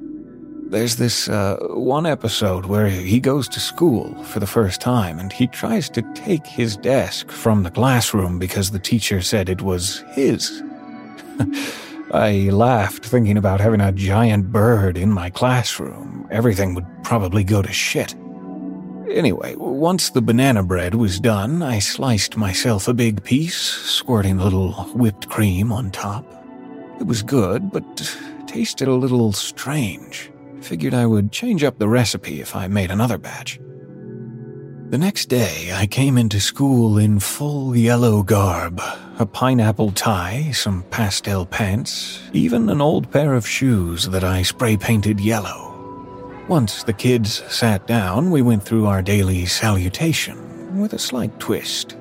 [0.70, 5.34] There's this uh, one episode where he goes to school for the first time and
[5.34, 10.04] he tries to take his desk from the classroom because the teacher said it was
[10.14, 10.62] his.
[12.14, 16.28] I laughed thinking about having a giant bird in my classroom.
[16.30, 18.14] Everything would probably go to shit.
[19.10, 24.44] Anyway, once the banana bread was done, I sliced myself a big piece, squirting a
[24.44, 26.24] little whipped cream on top.
[27.00, 27.84] It was good, but
[28.46, 30.30] tasted a little strange.
[30.62, 33.60] Figured I would change up the recipe if I made another batch.
[34.90, 38.82] The next day, I came into school in full yellow garb
[39.20, 44.78] a pineapple tie, some pastel pants, even an old pair of shoes that I spray
[44.78, 46.46] painted yellow.
[46.48, 51.98] Once the kids sat down, we went through our daily salutation with a slight twist.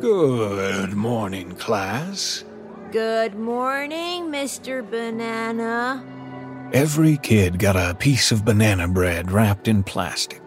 [0.00, 2.44] Good morning, class.
[2.90, 4.82] Good morning, Mr.
[4.90, 6.04] Banana.
[6.72, 10.40] Every kid got a piece of banana bread wrapped in plastic.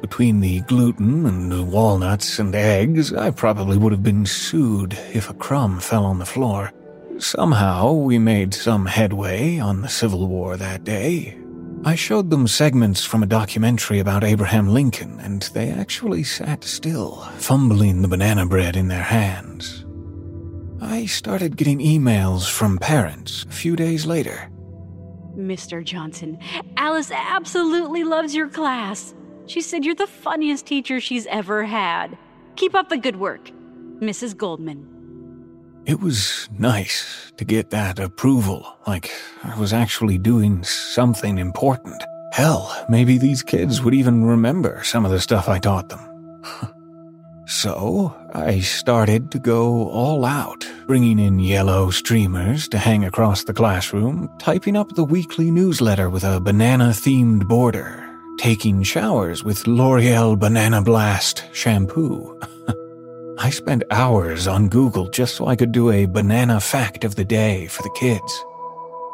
[0.00, 5.34] Between the gluten and walnuts and eggs, I probably would have been sued if a
[5.34, 6.70] crumb fell on the floor.
[7.18, 11.36] Somehow, we made some headway on the Civil War that day.
[11.84, 17.16] I showed them segments from a documentary about Abraham Lincoln, and they actually sat still,
[17.38, 19.84] fumbling the banana bread in their hands.
[20.80, 24.50] I started getting emails from parents a few days later.
[25.36, 25.84] Mr.
[25.84, 26.38] Johnson,
[26.76, 29.14] Alice absolutely loves your class.
[29.46, 32.16] She said you're the funniest teacher she's ever had.
[32.56, 33.50] Keep up the good work.
[34.00, 34.36] Mrs.
[34.36, 34.90] Goldman.
[35.86, 39.10] It was nice to get that approval, like
[39.42, 42.02] I was actually doing something important.
[42.32, 46.42] Hell, maybe these kids would even remember some of the stuff I taught them.
[47.46, 53.52] so, I started to go all out, bringing in yellow streamers to hang across the
[53.52, 60.38] classroom, typing up the weekly newsletter with a banana themed border, taking showers with L'Oreal
[60.38, 62.40] Banana Blast shampoo.
[63.38, 67.26] I spent hours on Google just so I could do a banana fact of the
[67.26, 68.44] day for the kids.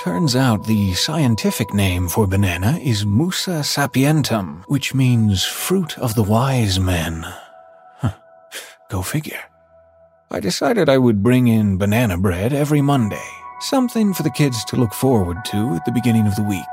[0.05, 6.23] Turns out the scientific name for banana is Musa sapientum, which means fruit of the
[6.23, 7.27] wise men.
[8.91, 9.41] Go figure.
[10.33, 13.29] I decided I would bring in banana bread every Monday,
[13.61, 16.65] something for the kids to look forward to at the beginning of the week.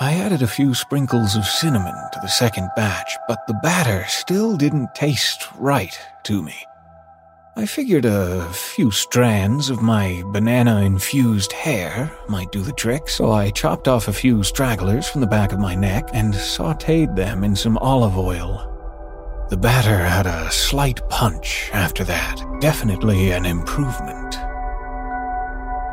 [0.00, 4.56] I added a few sprinkles of cinnamon to the second batch, but the batter still
[4.56, 6.56] didn't taste right to me.
[7.54, 13.30] I figured a few strands of my banana infused hair might do the trick, so
[13.30, 17.44] I chopped off a few stragglers from the back of my neck and sauteed them
[17.44, 18.71] in some olive oil.
[19.52, 24.34] The batter had a slight punch after that, definitely an improvement.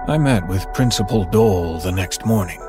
[0.07, 2.61] I met with Principal Dole the next morning.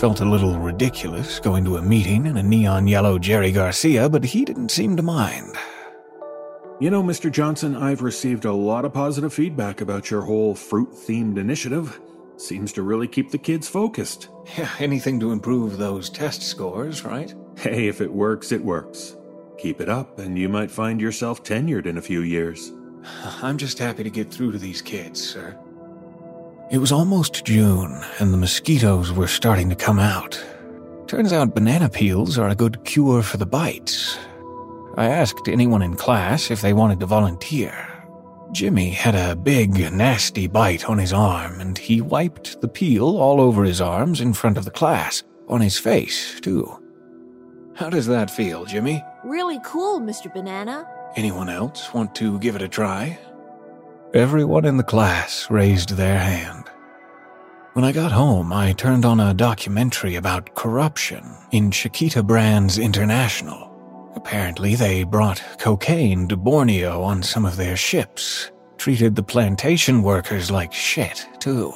[0.00, 4.24] Felt a little ridiculous going to a meeting in a neon yellow Jerry Garcia, but
[4.24, 5.54] he didn't seem to mind.
[6.80, 7.30] You know, Mr.
[7.30, 12.00] Johnson, I've received a lot of positive feedback about your whole fruit themed initiative.
[12.38, 14.30] Seems to really keep the kids focused.
[14.58, 17.32] Yeah, anything to improve those test scores, right?
[17.56, 19.14] Hey, if it works, it works.
[19.64, 22.70] Keep it up, and you might find yourself tenured in a few years.
[23.42, 25.58] I'm just happy to get through to these kids, sir.
[26.70, 30.38] It was almost June, and the mosquitoes were starting to come out.
[31.06, 34.18] Turns out banana peels are a good cure for the bites.
[34.98, 37.74] I asked anyone in class if they wanted to volunteer.
[38.52, 43.40] Jimmy had a big, nasty bite on his arm, and he wiped the peel all
[43.40, 46.70] over his arms in front of the class, on his face, too.
[47.76, 49.02] How does that feel, Jimmy?
[49.24, 50.30] Really cool, Mr.
[50.30, 50.86] Banana.
[51.16, 53.18] Anyone else want to give it a try?
[54.12, 56.68] Everyone in the class raised their hand.
[57.72, 63.70] When I got home, I turned on a documentary about corruption in Chiquita Brands International.
[64.14, 70.50] Apparently, they brought cocaine to Borneo on some of their ships, treated the plantation workers
[70.50, 71.72] like shit, too.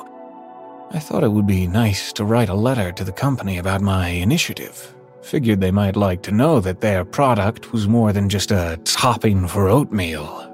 [0.90, 4.08] I thought it would be nice to write a letter to the company about my
[4.08, 4.94] initiative.
[5.22, 9.46] Figured they might like to know that their product was more than just a topping
[9.46, 10.44] for oatmeal.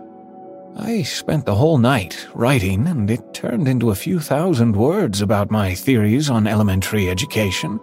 [0.77, 5.51] I spent the whole night writing, and it turned into a few thousand words about
[5.51, 7.79] my theories on elementary education.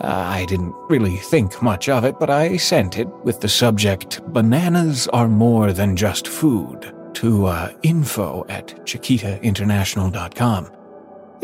[0.00, 5.06] I didn't really think much of it, but I sent it with the subject Bananas
[5.08, 10.70] are more than just food to uh, info at chiquitainternational.com.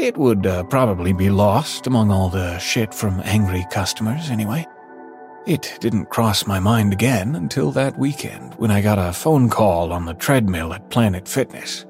[0.00, 4.66] It would uh, probably be lost among all the shit from angry customers, anyway.
[5.46, 9.92] It didn't cross my mind again until that weekend when I got a phone call
[9.92, 11.84] on the treadmill at Planet Fitness.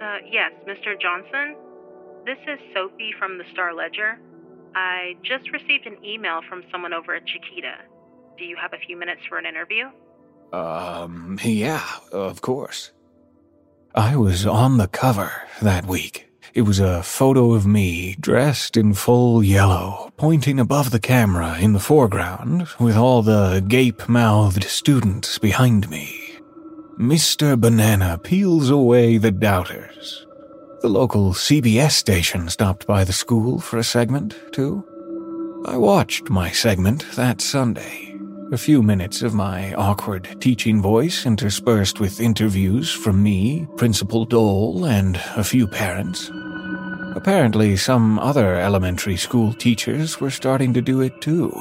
[0.00, 0.98] Uh, yes, Mr.
[0.98, 1.56] Johnson?
[2.24, 4.18] This is Sophie from the Star Ledger.
[4.74, 7.74] I just received an email from someone over at Chiquita.
[8.38, 9.90] Do you have a few minutes for an interview?
[10.54, 12.92] Um, yeah, of course.
[13.94, 16.29] I was on the cover that week.
[16.52, 21.74] It was a photo of me dressed in full yellow, pointing above the camera in
[21.74, 26.38] the foreground, with all the gape mouthed students behind me.
[26.98, 27.58] Mr.
[27.58, 30.26] Banana peels away the doubters.
[30.82, 34.84] The local CBS station stopped by the school for a segment, too.
[35.66, 38.09] I watched my segment that Sunday.
[38.52, 44.84] A few minutes of my awkward teaching voice interspersed with interviews from me, Principal Dole,
[44.86, 46.32] and a few parents.
[47.14, 51.52] Apparently, some other elementary school teachers were starting to do it too.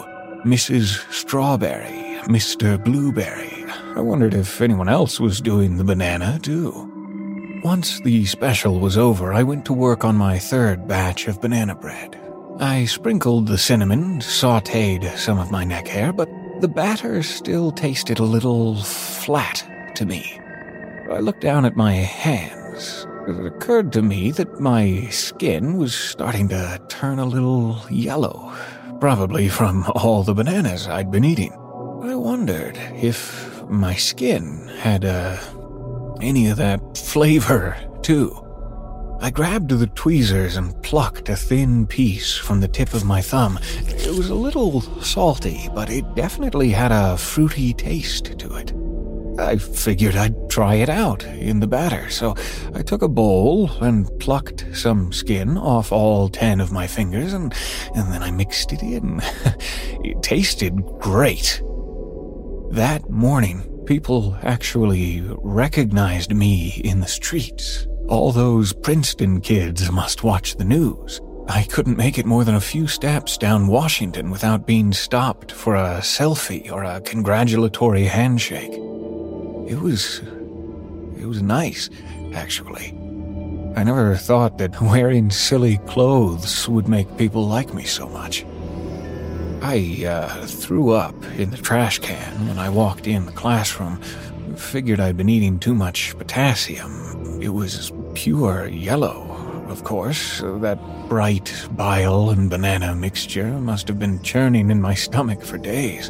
[0.44, 1.08] Mrs.
[1.14, 2.84] Strawberry, Mr.
[2.84, 3.66] Blueberry.
[3.96, 6.72] I wondered if anyone else was doing the banana too.
[7.64, 11.76] Once the special was over, I went to work on my third batch of banana
[11.76, 12.20] bread.
[12.60, 16.28] I sprinkled the cinnamon, sauteed some of my neck hair, but
[16.62, 20.40] the batter still tasted a little flat to me.
[21.12, 23.08] I looked down at my hands.
[23.28, 28.54] It occurred to me that my skin was starting to turn a little yellow,
[29.00, 31.54] probably from all the bananas I'd been eating.
[32.04, 35.38] I wondered if my skin had uh,
[36.22, 38.49] any of that flavor, too.
[39.22, 43.60] I grabbed the tweezers and plucked a thin piece from the tip of my thumb.
[43.62, 48.74] It was a little salty, but it definitely had a fruity taste to it.
[49.38, 52.36] I figured I'd try it out in the batter, so
[52.74, 57.54] I took a bowl and plucked some skin off all ten of my fingers, and,
[57.96, 59.22] and then I mixed it in.
[60.04, 61.62] it tasted great.
[62.72, 67.86] That morning, people actually recognized me in the streets.
[68.10, 71.22] All those Princeton kids must watch the news.
[71.48, 75.76] I couldn't make it more than a few steps down Washington without being stopped for
[75.76, 78.74] a selfie or a congratulatory handshake.
[78.74, 80.22] It was.
[81.20, 81.92] it was nice,
[82.34, 82.98] actually.
[83.76, 88.44] I never thought that wearing silly clothes would make people like me so much.
[89.62, 94.02] I uh, threw up in the trash can when I walked in the classroom.
[94.56, 97.40] Figured I'd been eating too much potassium.
[97.40, 100.42] It was pure yellow, of course.
[100.42, 106.10] That bright bile and banana mixture must have been churning in my stomach for days.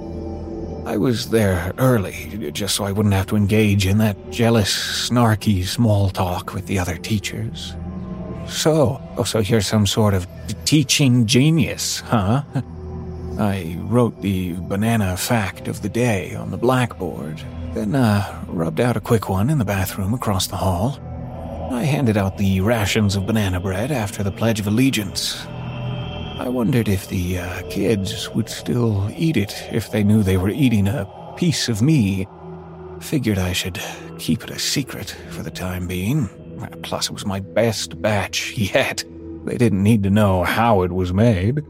[0.85, 5.63] I was there early, just so I wouldn't have to engage in that jealous, snarky
[5.63, 7.75] small talk with the other teachers.
[8.47, 10.25] So, oh, so you're some sort of
[10.65, 12.43] teaching genius, huh?
[13.39, 17.41] I wrote the banana fact of the day on the blackboard,
[17.73, 20.99] then uh, rubbed out a quick one in the bathroom across the hall.
[21.71, 25.45] I handed out the rations of banana bread after the Pledge of Allegiance.
[25.45, 30.49] I wondered if the uh, kids would still eat it if they knew they were
[30.49, 31.07] eating a
[31.37, 32.27] piece of me.
[32.99, 33.79] Figured I should
[34.17, 36.27] keep it a secret for the time being.
[36.81, 39.03] Plus, it was my best batch yet.
[39.45, 41.63] They didn't need to know how it was made.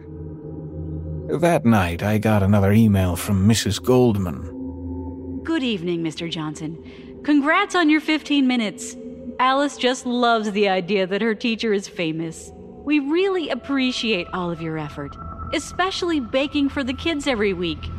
[1.42, 3.84] That night, I got another email from Mrs.
[3.84, 5.42] Goldman.
[5.44, 6.30] Good evening, Mr.
[6.30, 6.82] Johnson.
[7.24, 8.96] Congrats on your 15 minutes.
[9.40, 12.52] Alice just loves the idea that her teacher is famous.
[12.84, 15.16] We really appreciate all of your effort,
[15.54, 17.90] especially baking for the kids every week.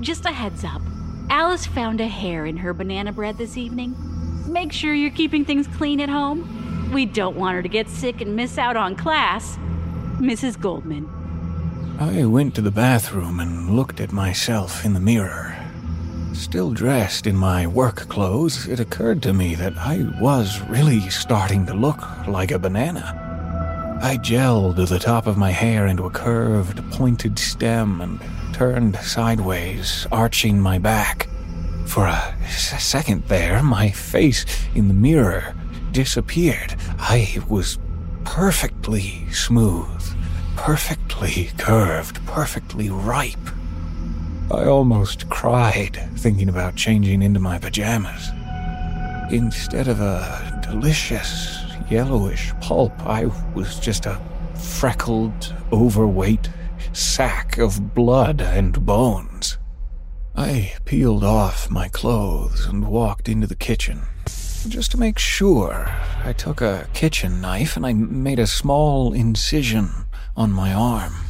[0.00, 0.82] Just a heads up
[1.30, 3.96] Alice found a hair in her banana bread this evening.
[4.46, 6.90] Make sure you're keeping things clean at home.
[6.92, 9.56] We don't want her to get sick and miss out on class.
[10.18, 10.60] Mrs.
[10.60, 11.08] Goldman.
[11.98, 15.61] I went to the bathroom and looked at myself in the mirror.
[16.32, 21.66] Still dressed in my work clothes, it occurred to me that I was really starting
[21.66, 23.98] to look like a banana.
[24.02, 28.20] I gelled the top of my hair into a curved, pointed stem and
[28.52, 31.28] turned sideways, arching my back.
[31.86, 35.54] For a second there, my face in the mirror
[35.92, 36.74] disappeared.
[36.98, 37.78] I was
[38.24, 40.02] perfectly smooth,
[40.56, 43.38] perfectly curved, perfectly ripe.
[44.52, 48.28] I almost cried thinking about changing into my pajamas.
[49.30, 53.24] Instead of a delicious yellowish pulp, I
[53.54, 54.20] was just a
[54.54, 56.50] freckled, overweight
[56.92, 59.56] sack of blood and bones.
[60.36, 64.02] I peeled off my clothes and walked into the kitchen.
[64.68, 65.90] Just to make sure,
[66.24, 70.04] I took a kitchen knife and I made a small incision
[70.36, 71.14] on my arm.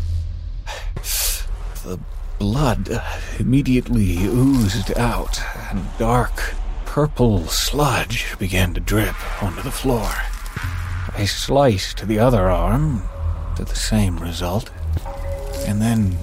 [1.84, 1.98] The
[2.43, 3.01] blood
[3.38, 5.40] immediately oozed out,
[5.70, 10.11] and dark purple sludge began to drip onto the floor.
[11.16, 13.05] I sliced the other arm
[13.55, 14.70] to the same result,
[15.68, 16.16] and then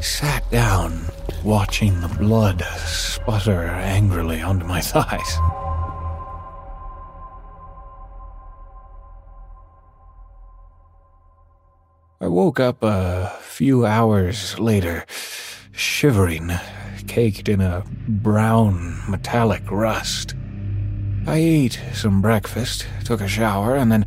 [0.00, 1.06] sat down,
[1.42, 5.63] watching the blood sputter angrily onto my thighs.
[12.20, 15.04] I woke up a few hours later,
[15.72, 16.52] shivering,
[17.08, 20.34] caked in a brown metallic rust.
[21.26, 24.04] I ate some breakfast, took a shower, and then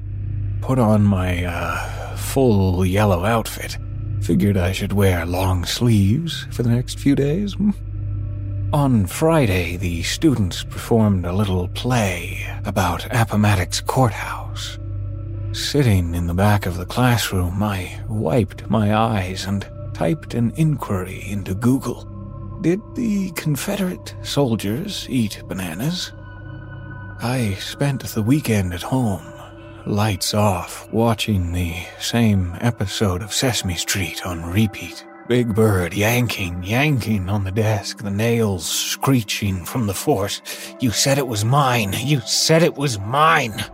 [0.61, 3.77] put on my uh, full yellow outfit.
[4.21, 7.57] Figured I should wear long sleeves for the next few days.
[8.71, 14.79] On Friday, the students performed a little play about Appomattox Courthouse.
[15.53, 21.23] Sitting in the back of the classroom, I wiped my eyes and typed an inquiry
[21.27, 22.05] into Google.
[22.61, 26.11] Did the Confederate soldiers eat bananas?
[27.21, 29.25] I spent the weekend at home,
[29.85, 35.05] lights off, watching the same episode of Sesame Street on repeat.
[35.27, 40.41] Big Bird yanking, yanking on the desk, the nails screeching from the force.
[40.79, 41.93] You said it was mine.
[41.97, 43.65] You said it was mine.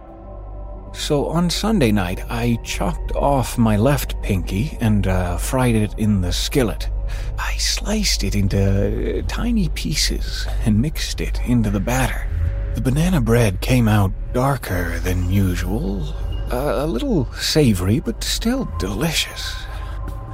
[0.93, 6.21] So on Sunday night, I chopped off my left pinky and uh, fried it in
[6.21, 6.89] the skillet.
[7.37, 12.27] I sliced it into uh, tiny pieces and mixed it into the batter.
[12.75, 16.03] The banana bread came out darker than usual,
[16.51, 19.55] uh, a little savory, but still delicious.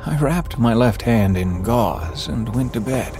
[0.05, 3.17] I wrapped my left hand in gauze and went to bed.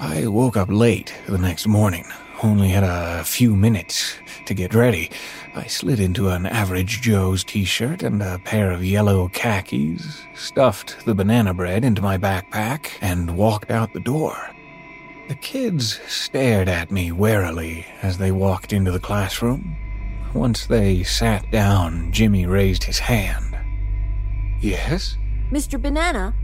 [0.00, 2.04] I woke up late the next morning,
[2.44, 4.14] only had a few minutes
[4.46, 5.10] to get ready.
[5.56, 11.04] I slid into an average Joe's t shirt and a pair of yellow khakis, stuffed
[11.04, 14.36] the banana bread into my backpack, and walked out the door.
[15.28, 19.76] The kids stared at me warily as they walked into the classroom.
[20.32, 23.56] Once they sat down, Jimmy raised his hand.
[24.60, 25.16] Yes?
[25.50, 25.80] Mr.
[25.80, 26.36] Banana,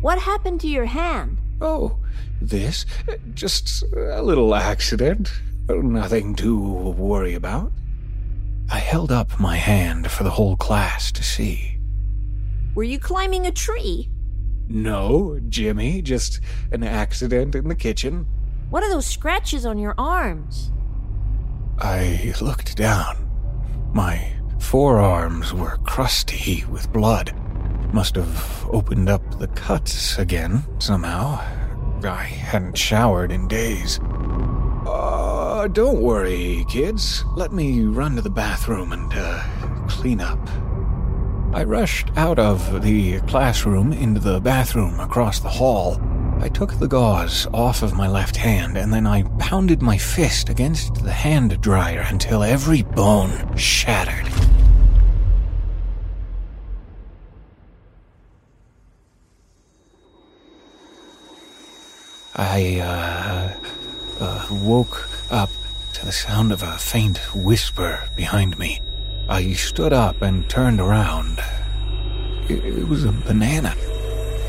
[0.00, 1.40] what happened to your hand?
[1.60, 1.98] Oh,
[2.40, 2.84] this?
[3.34, 5.32] Just a little accident.
[5.68, 7.72] Nothing to worry about.
[8.70, 11.78] I held up my hand for the whole class to see.
[12.74, 14.08] Were you climbing a tree?
[14.68, 16.40] No, Jimmy, just
[16.72, 18.26] an accident in the kitchen.
[18.70, 20.72] What are those scratches on your arms?
[21.78, 23.30] I looked down.
[23.92, 27.32] My forearms were crusty with blood.
[27.92, 31.40] Must have opened up the cuts again somehow.
[32.04, 34.00] I hadn't showered in days.
[34.86, 37.24] Uh, don't worry, kids.
[37.36, 39.42] Let me run to the bathroom and, uh,
[39.88, 40.38] clean up.
[41.54, 46.00] I rushed out of the classroom into the bathroom across the hall.
[46.40, 50.48] I took the gauze off of my left hand and then I pounded my fist
[50.48, 54.43] against the hand dryer until every bone shattered.
[62.36, 63.52] I, uh,
[64.20, 65.50] uh, woke up
[65.92, 68.80] to the sound of a faint whisper behind me.
[69.28, 71.38] I stood up and turned around.
[72.48, 73.76] It, it was a banana.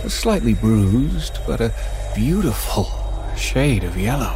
[0.08, 1.74] Slightly bruised, but a
[2.16, 2.90] beautiful
[3.38, 4.36] shade of yellow,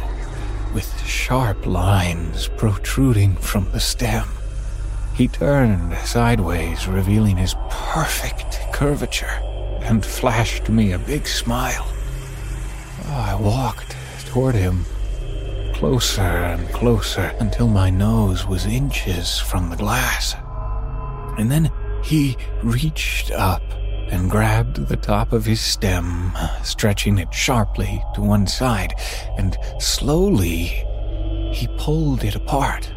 [0.72, 4.28] with sharp lines protruding from the stem.
[5.14, 9.40] He turned sideways, revealing his perfect curvature,
[9.82, 11.88] and flashed me a big smile.
[13.06, 13.96] I walked
[14.26, 14.84] toward him,
[15.74, 20.34] closer and closer until my nose was inches from the glass.
[21.38, 21.70] And then
[22.02, 23.62] he reached up
[24.10, 26.32] and grabbed the top of his stem,
[26.62, 28.94] stretching it sharply to one side,
[29.38, 30.84] and slowly
[31.52, 32.92] he pulled it apart,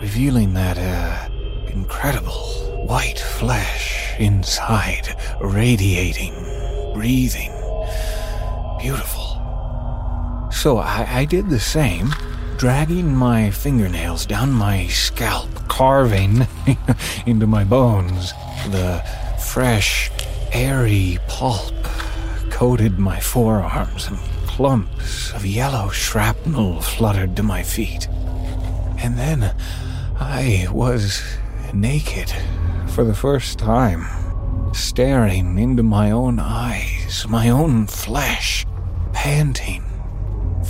[0.00, 1.28] revealing that uh,
[1.68, 6.34] incredible white flesh inside, radiating,
[6.94, 7.52] breathing,
[8.78, 10.48] beautiful.
[10.52, 12.10] So I, I did the same,
[12.56, 16.46] dragging my fingernails down my scalp, carving
[17.26, 18.32] into my bones.
[18.70, 19.04] The
[19.38, 20.10] fresh,
[20.52, 21.74] airy pulp
[22.50, 28.08] coated my forearms, and clumps of yellow shrapnel fluttered to my feet.
[28.98, 29.54] And then
[30.18, 31.22] I was
[31.72, 32.32] naked
[32.88, 34.04] for the first time,
[34.74, 38.66] staring into my own eyes, my own flesh,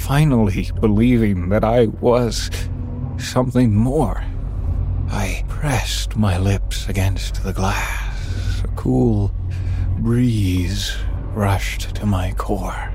[0.09, 2.51] finally believing that I was
[3.19, 4.25] something more.
[5.11, 9.31] I pressed my lips against the glass a cool
[9.99, 10.97] breeze
[11.35, 12.91] rushed to my core.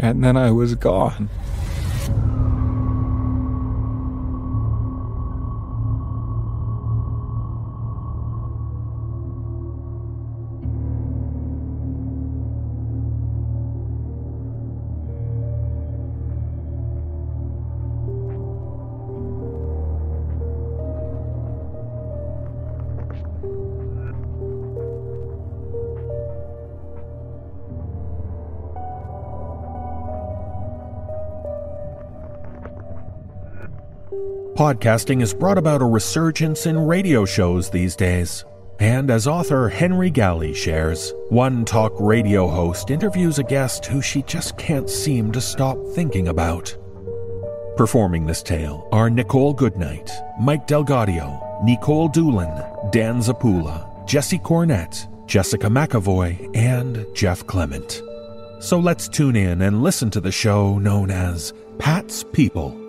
[0.00, 1.30] And then I was gone.
[34.58, 38.44] Podcasting has brought about a resurgence in radio shows these days.
[38.80, 44.22] And as author Henry Galley shares, one talk radio host interviews a guest who she
[44.22, 46.76] just can't seem to stop thinking about.
[47.76, 52.50] Performing this tale are Nichole Goodnight, Mike DelGaudio, Nikolle Doolin,
[52.90, 58.02] Dan Zappulla, Jesse Cornett, Jessica McEvoy, and Jeff Clement.
[58.58, 62.87] So let's tune in and listen to the show known as Pat's People.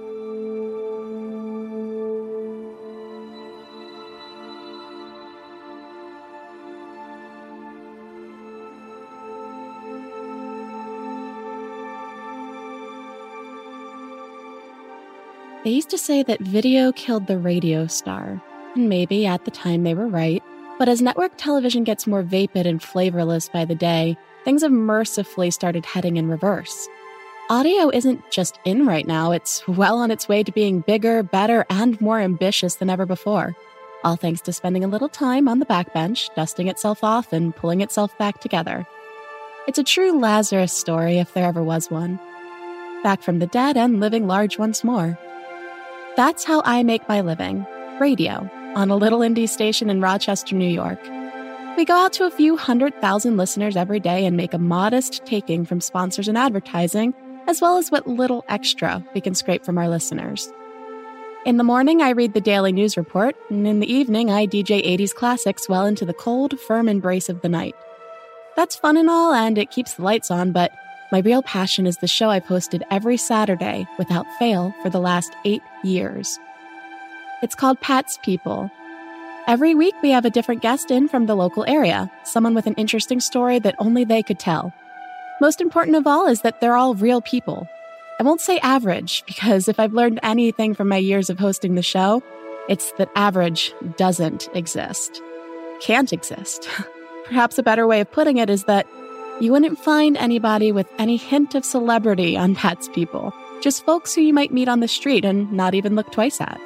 [15.70, 18.42] They used to say that video killed the radio star.
[18.74, 20.42] And maybe at the time they were right.
[20.80, 25.52] But as network television gets more vapid and flavorless by the day, things have mercifully
[25.52, 26.90] started heading in reverse.
[27.52, 31.68] Audio isn't just in right now, it's well on its way to being bigger, better,
[31.70, 33.56] and more ambitious than ever before.
[34.04, 37.82] All thanks to spending a little time on the backbench, dusting itself off, and pulling
[37.82, 38.88] itself back together.
[39.68, 42.20] It's a true Lazarus story if there ever was one.
[43.04, 45.16] Back from the dead and living large once more.
[46.20, 47.66] That's how I make my living
[47.98, 51.00] radio on a little indie station in Rochester, New York.
[51.78, 55.24] We go out to a few hundred thousand listeners every day and make a modest
[55.26, 57.14] taking from sponsors and advertising,
[57.48, 60.52] as well as what little extra we can scrape from our listeners.
[61.46, 64.86] In the morning, I read the daily news report, and in the evening, I DJ
[64.86, 67.76] 80s classics well into the cold, firm embrace of the night.
[68.58, 70.74] That's fun and all, and it keeps the lights on, but
[71.12, 75.36] my real passion is the show I posted every Saturday without fail for the last
[75.44, 76.40] eight years.
[77.42, 78.70] It's called Pat's People.
[79.48, 82.76] Every week, we have a different guest in from the local area, someone with an
[82.76, 84.72] interesting story that only they could tell.
[85.42, 87.68] Most important of all is that they're all real people.
[88.20, 91.82] I won't say average, because if I've learned anything from my years of hosting the
[91.82, 92.22] show,
[92.68, 95.22] it's that average doesn't exist.
[95.82, 96.70] Can't exist.
[97.26, 98.86] Perhaps a better way of putting it is that
[99.40, 104.22] you wouldn't find anybody with any hint of celebrity on Pat's People, just folks who
[104.22, 106.60] you might meet on the street and not even look twice at.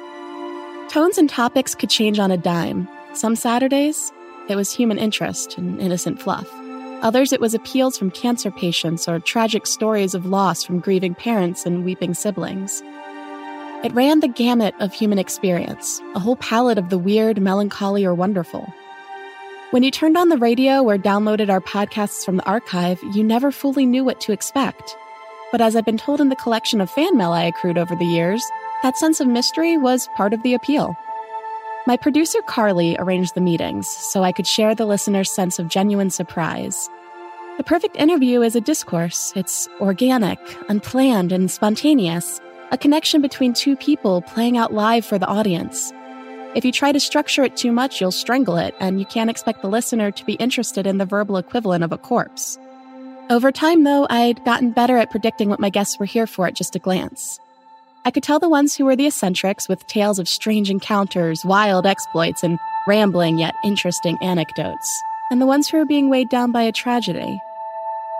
[0.88, 2.88] Tones and topics could change on a dime.
[3.14, 4.12] Some Saturdays,
[4.48, 6.48] it was human interest and innocent fluff.
[7.02, 11.66] Others, it was appeals from cancer patients or tragic stories of loss from grieving parents
[11.66, 12.82] and weeping siblings.
[13.84, 18.14] It ran the gamut of human experience, a whole palette of the weird, melancholy, or
[18.14, 18.72] wonderful.
[19.74, 23.50] When you turned on the radio or downloaded our podcasts from the archive, you never
[23.50, 24.96] fully knew what to expect.
[25.50, 28.04] But as I've been told in the collection of fan mail I accrued over the
[28.04, 28.40] years,
[28.84, 30.96] that sense of mystery was part of the appeal.
[31.88, 36.10] My producer Carly arranged the meetings so I could share the listener's sense of genuine
[36.10, 36.88] surprise.
[37.56, 39.32] The perfect interview is a discourse.
[39.34, 45.26] It's organic, unplanned, and spontaneous, a connection between two people playing out live for the
[45.26, 45.92] audience.
[46.54, 49.60] If you try to structure it too much, you'll strangle it, and you can't expect
[49.60, 52.56] the listener to be interested in the verbal equivalent of a corpse.
[53.28, 56.54] Over time, though, I'd gotten better at predicting what my guests were here for at
[56.54, 57.40] just a glance.
[58.04, 61.86] I could tell the ones who were the eccentrics with tales of strange encounters, wild
[61.86, 65.02] exploits, and rambling yet interesting anecdotes,
[65.32, 67.40] and the ones who were being weighed down by a tragedy.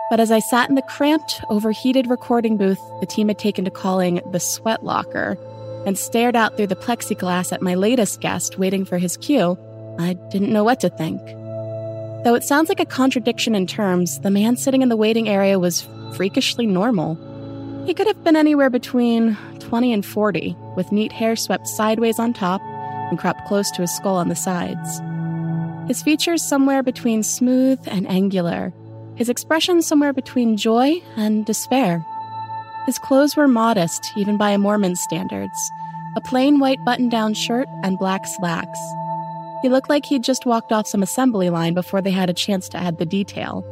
[0.09, 3.71] But as I sat in the cramped, overheated recording booth the team had taken to
[3.71, 5.37] calling the sweat locker,
[5.85, 9.57] and stared out through the plexiglass at my latest guest waiting for his cue,
[9.99, 11.21] I didn't know what to think.
[12.23, 15.59] Though it sounds like a contradiction in terms, the man sitting in the waiting area
[15.59, 17.15] was freakishly normal.
[17.85, 22.33] He could have been anywhere between 20 and 40, with neat hair swept sideways on
[22.33, 22.61] top
[23.09, 25.01] and cropped close to his skull on the sides.
[25.87, 28.73] His features somewhere between smooth and angular,
[29.15, 32.03] his expression somewhere between joy and despair.
[32.85, 35.71] His clothes were modest, even by a Mormon's standards
[36.15, 38.79] a plain white button down shirt and black slacks.
[39.61, 42.69] He looked like he'd just walked off some assembly line before they had a chance
[42.69, 43.65] to add the detail.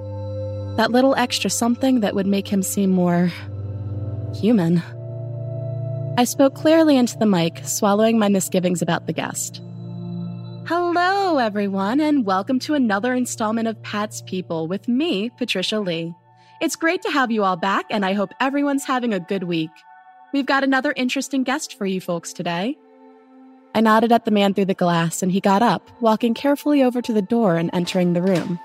[0.75, 3.31] That little extra something that would make him seem more.
[4.33, 4.81] human.
[6.17, 9.61] I spoke clearly into the mic, swallowing my misgivings about the guest.
[10.65, 16.13] Hello, everyone, and welcome to another installment of Pat's People with me, Patricia Lee.
[16.63, 19.69] It's great to have you all back, and I hope everyone's having a good week.
[20.31, 22.77] We've got another interesting guest for you folks today.
[23.75, 27.01] I nodded at the man through the glass, and he got up, walking carefully over
[27.01, 28.61] to the door and entering the room.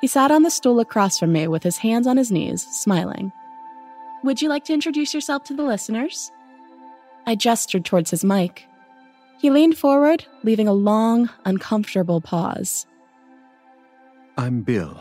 [0.00, 3.32] He sat on the stool across from me with his hands on his knees, smiling.
[4.22, 6.30] Would you like to introduce yourself to the listeners?
[7.26, 8.64] I gestured towards his mic.
[9.40, 12.86] He leaned forward, leaving a long, uncomfortable pause.
[14.36, 15.00] I'm Bill.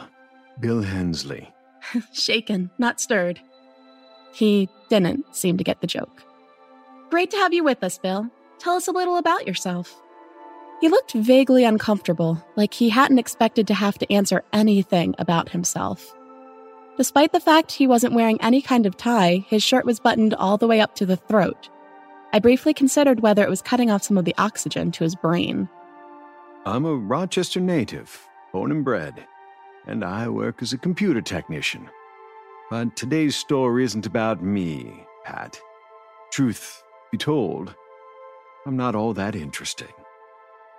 [0.60, 1.54] Bill Hensley.
[2.14, 3.40] Shaken, not stirred.
[4.34, 6.24] He didn't seem to get the joke.
[7.10, 8.30] Great to have you with us, Bill.
[8.60, 9.96] Tell us a little about yourself.
[10.82, 16.14] He looked vaguely uncomfortable, like he hadn't expected to have to answer anything about himself.
[16.98, 20.58] Despite the fact he wasn't wearing any kind of tie, his shirt was buttoned all
[20.58, 21.70] the way up to the throat,
[22.34, 25.70] I briefly considered whether it was cutting off some of the oxygen to his brain.
[26.66, 29.26] I'm a Rochester native, born and bred,
[29.88, 31.90] and I work as a computer technician.
[32.70, 35.60] But today's story isn't about me, Pat.
[36.32, 37.74] Truth be told,
[38.66, 39.88] I'm not all that interesting.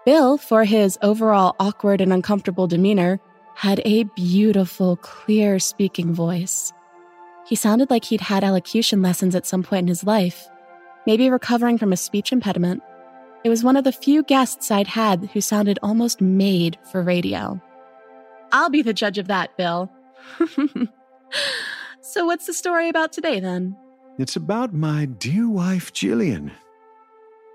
[0.05, 3.19] Bill, for his overall awkward and uncomfortable demeanor,
[3.55, 6.73] had a beautiful, clear speaking voice.
[7.47, 10.47] He sounded like he'd had elocution lessons at some point in his life,
[11.07, 12.83] maybe recovering from a speech impediment.
[13.43, 17.61] It was one of the few guests I'd had who sounded almost made for radio.
[18.53, 19.90] I'll be the judge of that, Bill.
[22.01, 23.76] so, what's the story about today then?
[24.18, 26.51] It's about my dear wife, Jillian.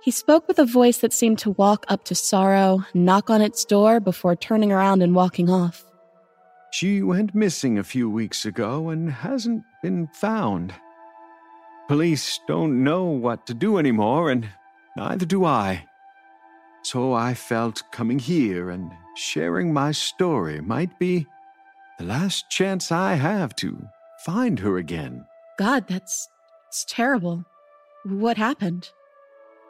[0.03, 3.63] He spoke with a voice that seemed to walk up to sorrow, knock on its
[3.63, 5.85] door before turning around and walking off.
[6.71, 10.73] She went missing a few weeks ago and hasn't been found.
[11.87, 14.49] Police don't know what to do anymore, and
[14.97, 15.85] neither do I.
[16.81, 21.26] So I felt coming here and sharing my story might be
[21.99, 23.88] the last chance I have to
[24.26, 25.26] find her again.
[25.57, 26.30] God, that's
[26.68, 27.45] it's terrible.
[28.05, 28.89] What happened?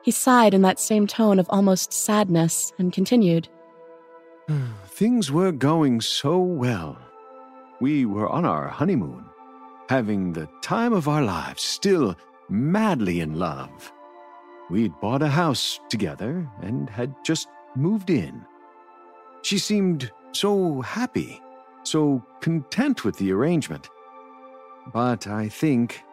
[0.04, 3.50] He sighed in that same tone of almost sadness and continued.
[4.88, 6.98] Things were going so well.
[7.82, 9.26] We were on our honeymoon
[9.90, 12.16] having the time of our lives, still
[12.50, 13.92] madly in love.
[14.70, 18.46] We'd bought a house together and had just moved in.
[19.44, 21.42] She seemed so happy,
[21.84, 23.90] so content with the arrangement.
[24.94, 26.04] But I think,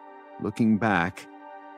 [0.41, 1.27] looking back,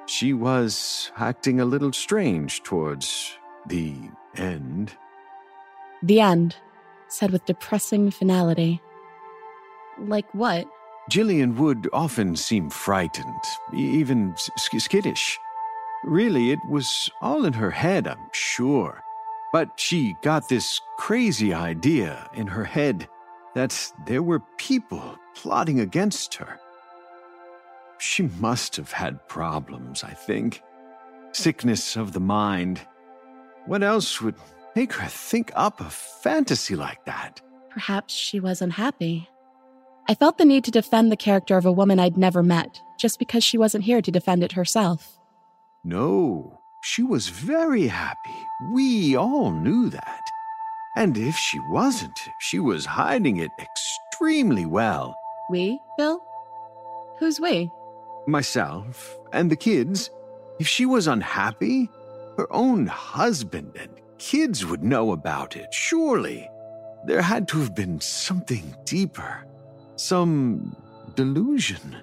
[0.08, 3.38] she was acting a little strange towards
[3.68, 3.96] the
[4.36, 4.98] end.
[6.02, 6.56] The end,
[7.08, 8.82] said with depressing finality.
[10.00, 10.68] Like what?
[11.10, 13.44] Jillian would often seem frightened,
[13.74, 15.38] even skittish.
[16.04, 19.04] Really, it was all in her head, I'm sure.
[19.54, 23.08] But she got this crazy idea in her head
[23.54, 26.60] that there were people plotting against her.
[28.00, 30.64] She must have had problems, I think.
[31.34, 32.82] Sickness of the mind.
[33.68, 34.36] What else would
[34.76, 37.40] make her think up a fantasy like that?
[37.70, 39.30] Perhaps she was unhappy.
[40.10, 43.20] I felt the need to defend the character of a woman I'd never met, just
[43.20, 45.20] because she wasn't here to defend it herself.
[45.84, 48.36] No, she was very happy.
[48.72, 50.22] We all knew that.
[50.96, 55.18] And if she wasn't, she was hiding it extremely well.
[55.50, 56.22] We, Bill?
[57.20, 57.72] Who's we?
[58.28, 60.12] Myself and the kids.
[60.60, 61.90] If she was unhappy,
[62.38, 63.90] her own husband and
[64.20, 66.50] kids would know about it, surely.
[67.06, 69.46] There had to have been something deeper.
[69.96, 70.76] Some
[71.16, 71.98] delusion.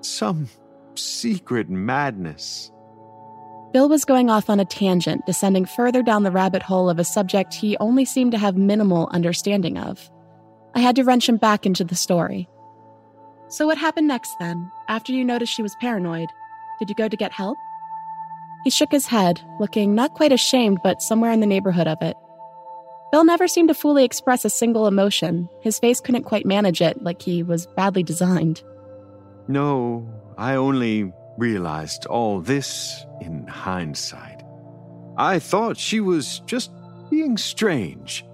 [0.00, 0.48] Some
[0.96, 2.71] secret madness.
[3.72, 7.04] Bill was going off on a tangent, descending further down the rabbit hole of a
[7.04, 10.10] subject he only seemed to have minimal understanding of.
[10.74, 12.48] I had to wrench him back into the story.
[13.48, 16.28] So, what happened next then, after you noticed she was paranoid?
[16.78, 17.56] Did you go to get help?
[18.64, 22.16] He shook his head, looking not quite ashamed, but somewhere in the neighborhood of it.
[23.10, 25.48] Bill never seemed to fully express a single emotion.
[25.62, 28.62] His face couldn't quite manage it, like he was badly designed.
[29.48, 30.06] No,
[30.38, 31.12] I only
[31.42, 34.44] realized all this in hindsight.
[35.16, 36.70] I thought she was just
[37.10, 38.24] being strange.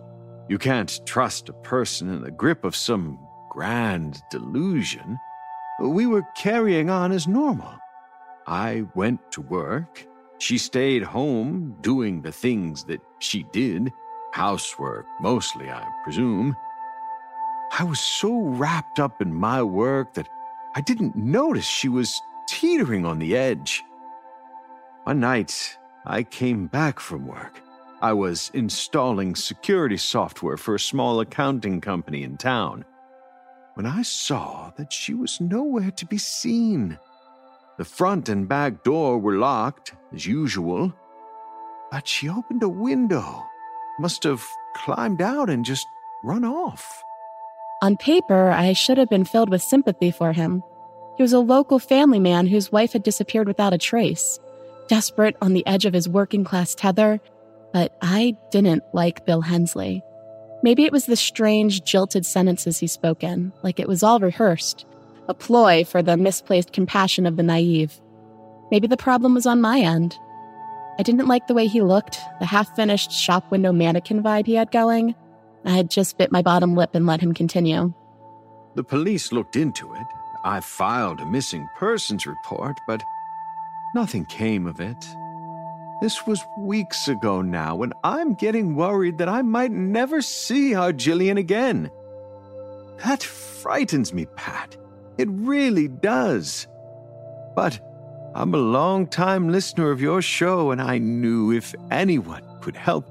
[0.50, 3.18] You can't trust a person in the grip of some
[3.50, 5.18] grand delusion.
[5.80, 7.72] We were carrying on as normal.
[8.46, 10.06] I went to work.
[10.36, 13.90] She stayed home doing the things that she did.
[14.32, 16.54] Housework, mostly, I presume.
[17.72, 20.28] I was so wrapped up in my work that
[20.76, 23.84] I didn't notice she was teetering on the edge.
[25.04, 27.60] One night, I came back from work,
[28.00, 32.84] I was installing security software for a small accounting company in town
[33.74, 36.98] when I saw that she was nowhere to be seen.
[37.76, 40.92] The front and back door were locked, as usual,
[41.90, 43.44] but she opened a window,
[43.98, 44.44] must have
[44.74, 45.86] climbed out and just
[46.24, 47.02] run off.
[47.82, 50.62] On paper, I should have been filled with sympathy for him.
[51.18, 54.38] He was a local family man whose wife had disappeared without a trace,
[54.86, 57.18] desperate on the edge of his working class tether,
[57.72, 60.00] but I didn't like Bill Hensley.
[60.62, 64.86] Maybe it was the strange, jilted sentences he spoke in, like it was all rehearsed,
[65.26, 68.00] a ploy for the misplaced compassion of the naive.
[68.70, 70.16] Maybe the problem was on my end.
[71.00, 74.54] I didn't like the way he looked, the half finished shop window mannequin vibe he
[74.54, 75.16] had going.
[75.64, 77.92] I had just bit my bottom lip and let him continue.
[78.76, 80.06] The police looked into it.
[80.48, 83.04] I filed a missing persons report, but
[83.94, 85.06] nothing came of it.
[86.00, 90.90] This was weeks ago now, and I'm getting worried that I might never see our
[90.90, 91.90] Jillian again.
[93.04, 94.74] That frightens me, Pat.
[95.18, 96.66] It really does.
[97.54, 97.78] But
[98.34, 103.04] I'm a long-time listener of your show, and I knew if anyone could help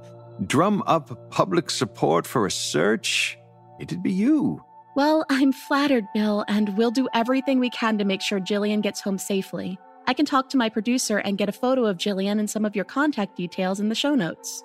[0.48, 3.38] drum up public support for a search,
[3.80, 4.64] it'd be you.
[4.98, 9.00] Well, I'm flattered, Bill, and we'll do everything we can to make sure Jillian gets
[9.00, 9.78] home safely.
[10.08, 12.76] I can talk to my producer and get a photo of Jillian and some of
[12.76, 14.64] your contact details in the show notes.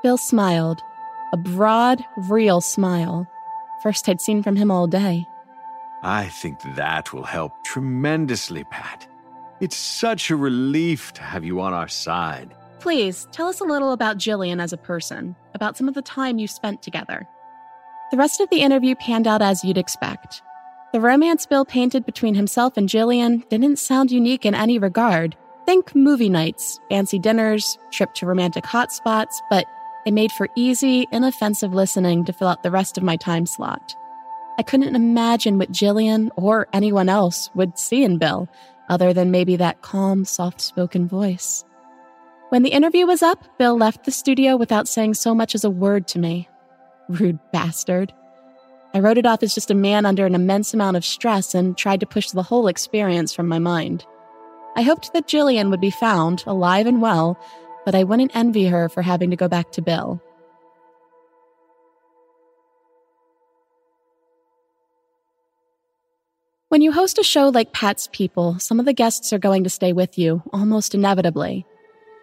[0.00, 0.80] Bill smiled,
[1.32, 3.26] a broad, real smile.
[3.82, 5.26] First I'd seen from him all day.
[6.04, 9.08] I think that will help tremendously, Pat.
[9.58, 12.54] It's such a relief to have you on our side.
[12.78, 16.38] Please, tell us a little about Jillian as a person, about some of the time
[16.38, 17.26] you spent together.
[18.12, 20.42] The rest of the interview panned out as you'd expect.
[20.92, 25.34] The romance Bill painted between himself and Jillian didn't sound unique in any regard.
[25.64, 29.64] Think movie nights, fancy dinners, trip to romantic hotspots, but
[30.04, 33.96] it made for easy, inoffensive listening to fill out the rest of my time slot.
[34.58, 38.46] I couldn't imagine what Jillian or anyone else would see in Bill,
[38.90, 41.64] other than maybe that calm, soft spoken voice.
[42.50, 45.70] When the interview was up, Bill left the studio without saying so much as a
[45.70, 46.50] word to me.
[47.20, 48.12] Rude bastard.
[48.94, 51.76] I wrote it off as just a man under an immense amount of stress and
[51.76, 54.06] tried to push the whole experience from my mind.
[54.76, 57.38] I hoped that Jillian would be found, alive and well,
[57.84, 60.22] but I wouldn't envy her for having to go back to Bill.
[66.68, 69.70] When you host a show like Pat's People, some of the guests are going to
[69.70, 71.66] stay with you, almost inevitably.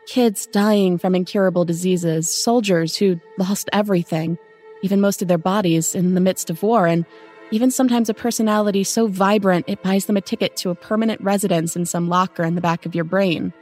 [0.07, 4.39] Kids dying from incurable diseases, soldiers who lost everything,
[4.81, 7.05] even most of their bodies in the midst of war, and
[7.51, 11.75] even sometimes a personality so vibrant it buys them a ticket to a permanent residence
[11.75, 13.53] in some locker in the back of your brain.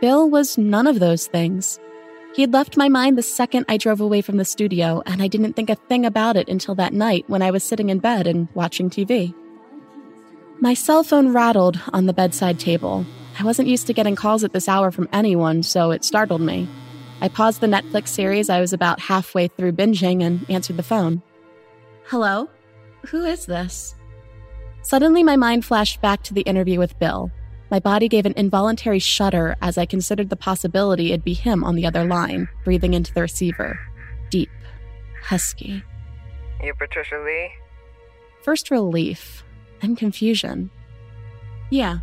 [0.00, 1.78] Bill was none of those things.
[2.34, 5.28] He had left my mind the second I drove away from the studio, and I
[5.28, 8.26] didn't think a thing about it until that night when I was sitting in bed
[8.26, 9.34] and watching TV.
[10.60, 13.04] My cell phone rattled on the bedside table.
[13.38, 16.68] I wasn't used to getting calls at this hour from anyone, so it startled me.
[17.22, 21.22] I paused the Netflix series I was about halfway through binging and answered the phone.
[22.06, 22.50] Hello?
[23.06, 23.94] Who is this?
[24.82, 27.30] Suddenly, my mind flashed back to the interview with Bill.
[27.70, 31.76] My body gave an involuntary shudder as I considered the possibility it'd be him on
[31.76, 33.78] the other line, breathing into the receiver.
[34.30, 34.50] Deep,
[35.22, 35.84] husky.
[36.60, 37.52] You Patricia Lee?
[38.42, 39.44] First relief,
[39.80, 40.70] then confusion.
[41.70, 41.98] Yeah.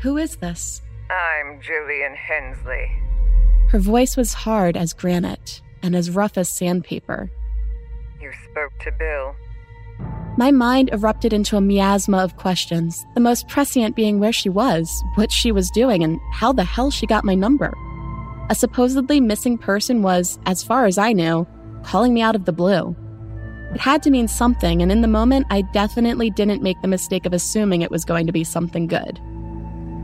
[0.00, 0.82] Who is this?
[1.08, 3.09] I'm Jillian Hensley.
[3.70, 7.30] Her voice was hard as granite and as rough as sandpaper.
[8.20, 9.36] You spoke to Bill.
[10.36, 14.90] My mind erupted into a miasma of questions, the most prescient being where she was,
[15.14, 17.72] what she was doing, and how the hell she got my number.
[18.48, 21.46] A supposedly missing person was, as far as I knew,
[21.84, 22.96] calling me out of the blue.
[23.72, 27.24] It had to mean something, and in the moment, I definitely didn't make the mistake
[27.24, 29.20] of assuming it was going to be something good.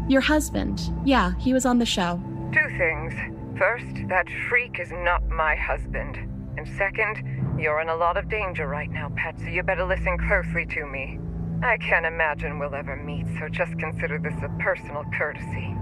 [0.09, 0.81] Your husband.
[1.05, 2.23] Yeah, he was on the show.
[2.53, 3.36] Two things.
[3.59, 6.19] First, that freak is not my husband.
[6.59, 10.19] And second, you're in a lot of danger right now, Pat, so you better listen
[10.19, 11.19] closely to me.
[11.63, 15.75] I can't imagine we'll ever meet, so just consider this a personal courtesy.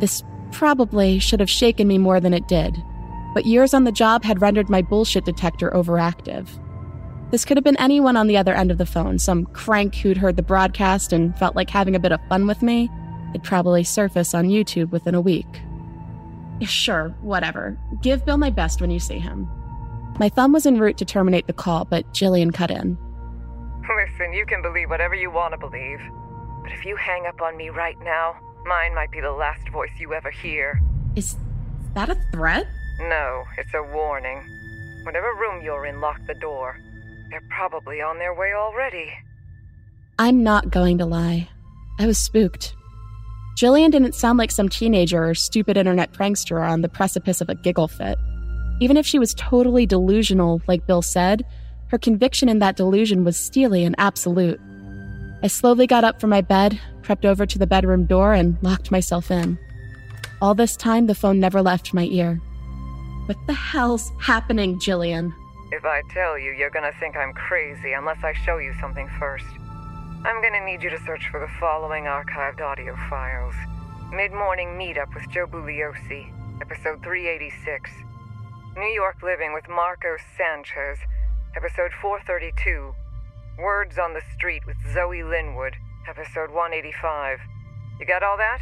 [0.00, 0.22] This
[0.52, 2.76] probably should have shaken me more than it did,
[3.32, 6.46] but years on the job had rendered my bullshit detector overactive.
[7.30, 10.18] This could have been anyone on the other end of the phone, some crank who'd
[10.18, 12.90] heard the broadcast and felt like having a bit of fun with me.
[13.30, 15.46] It'd probably surface on YouTube within a week.
[16.62, 17.78] Sure, whatever.
[18.02, 19.48] Give Bill my best when you see him.
[20.18, 22.96] My thumb was en route to terminate the call, but Jillian cut in.
[23.82, 26.00] Listen, you can believe whatever you want to believe.
[26.62, 28.34] But if you hang up on me right now,
[28.64, 30.80] mine might be the last voice you ever hear.
[31.14, 31.36] Is
[31.94, 32.66] that a threat?
[32.98, 34.42] No, it's a warning.
[35.04, 36.78] Whatever room you're in, lock the door.
[37.30, 39.12] They're probably on their way already.
[40.18, 41.48] I'm not going to lie.
[41.98, 42.74] I was spooked.
[43.56, 47.54] Jillian didn't sound like some teenager or stupid internet prankster on the precipice of a
[47.54, 48.18] giggle fit.
[48.80, 51.42] Even if she was totally delusional, like Bill said,
[51.86, 54.60] her conviction in that delusion was steely and absolute.
[55.42, 58.90] I slowly got up from my bed, crept over to the bedroom door, and locked
[58.90, 59.58] myself in.
[60.42, 62.34] All this time, the phone never left my ear.
[63.24, 65.32] What the hell's happening, Jillian?
[65.72, 69.46] If I tell you, you're gonna think I'm crazy unless I show you something first.
[70.26, 73.54] I'm gonna need you to search for the following archived audio files
[74.10, 77.88] Mid Morning Meetup with Joe Bugliosi, episode 386.
[78.76, 80.98] New York Living with Marco Sanchez,
[81.56, 82.92] episode 432.
[83.56, 85.76] Words on the Street with Zoe Linwood,
[86.08, 87.38] episode 185.
[88.00, 88.58] You got all that?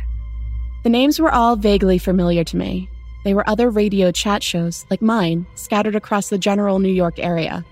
[0.82, 2.90] The names were all vaguely familiar to me.
[3.24, 7.64] They were other radio chat shows, like mine, scattered across the general New York area.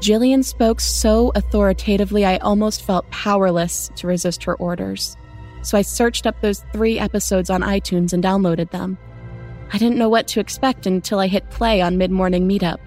[0.00, 5.16] Jillian spoke so authoritatively I almost felt powerless to resist her orders.
[5.62, 8.96] So I searched up those three episodes on iTunes and downloaded them.
[9.72, 12.78] I didn't know what to expect until I hit play on Mid Morning Meetup.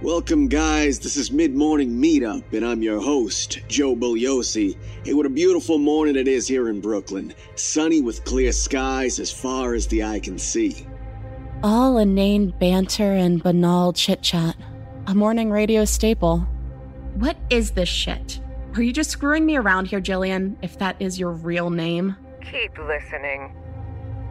[0.00, 0.98] Welcome, guys.
[0.98, 4.78] This is Mid Morning Meetup, and I'm your host, Joe Bugliosi.
[5.04, 7.34] Hey, what a beautiful morning it is here in Brooklyn.
[7.56, 10.86] Sunny with clear skies as far as the eye can see.
[11.62, 14.56] All inane banter and banal chit chat.
[15.10, 16.46] A morning radio staple.
[17.16, 18.40] What is this shit?
[18.76, 22.14] Are you just screwing me around here, Jillian, if that is your real name?
[22.42, 23.52] Keep listening.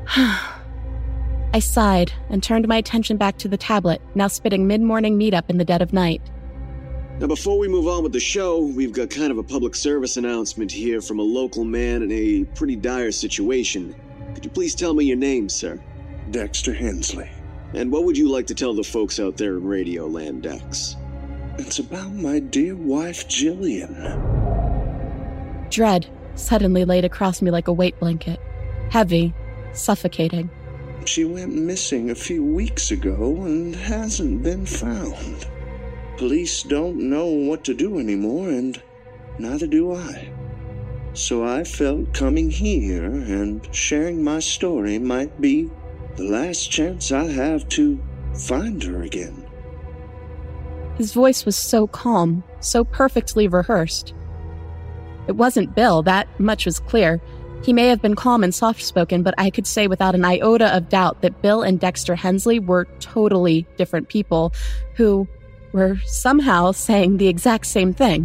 [0.16, 5.50] I sighed and turned my attention back to the tablet, now spitting mid morning meetup
[5.50, 6.22] in the dead of night.
[7.20, 10.16] Now, before we move on with the show, we've got kind of a public service
[10.16, 13.94] announcement here from a local man in a pretty dire situation.
[14.34, 15.78] Could you please tell me your name, sir?
[16.32, 17.30] Dexter Hensley.
[17.74, 20.96] And what would you like to tell the folks out there in Radio Land, Dex?
[21.58, 23.92] It's about my dear wife, Jillian.
[25.70, 28.40] Dread suddenly laid across me like a weight blanket.
[28.90, 29.34] Heavy,
[29.74, 30.50] suffocating.
[31.06, 35.48] She went missing a few weeks ago and hasn't been found.
[36.18, 38.82] Police don't know what to do anymore, and
[39.38, 40.32] neither do I.
[41.14, 45.70] So I felt coming here and sharing my story might be
[46.16, 48.00] the last chance I have to
[48.34, 49.46] find her again.
[50.98, 54.14] His voice was so calm, so perfectly rehearsed.
[55.28, 57.22] It wasn't Bill, that much was clear.
[57.64, 60.76] He may have been calm and soft spoken, but I could say without an iota
[60.76, 64.54] of doubt that Bill and Dexter Hensley were totally different people
[64.96, 65.28] who
[65.72, 68.24] were somehow saying the exact same thing.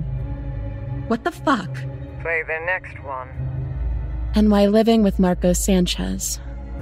[1.09, 1.75] What the fuck?
[2.23, 3.29] Play the next one.
[4.35, 6.41] And why living with Marco Sanchez?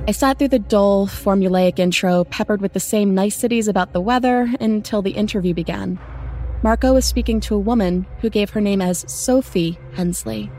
[0.08, 4.52] I sat through the dull, formulaic intro, peppered with the same niceties about the weather,
[4.60, 6.00] until the interview began.
[6.64, 10.50] Marco was speaking to a woman who gave her name as Sophie Hensley.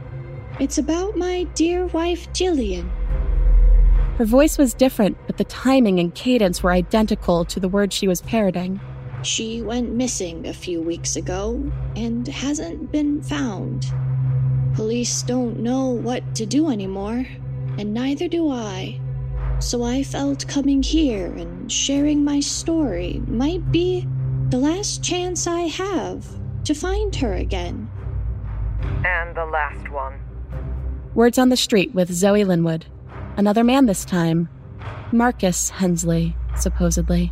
[0.61, 2.89] It's about my dear wife, Jillian.
[4.17, 8.07] Her voice was different, but the timing and cadence were identical to the words she
[8.07, 8.79] was parroting.
[9.23, 13.91] She went missing a few weeks ago and hasn't been found.
[14.73, 17.25] Police don't know what to do anymore,
[17.77, 19.01] and neither do I.
[19.63, 24.05] So I felt coming here and sharing my story might be
[24.49, 26.27] the last chance I have
[26.65, 27.89] to find her again.
[29.05, 30.19] And the last one.
[31.15, 32.87] Words on the Street with Zoe Linwood.
[33.37, 34.49] Another man this time.
[35.13, 37.31] Marcus Hensley, supposedly.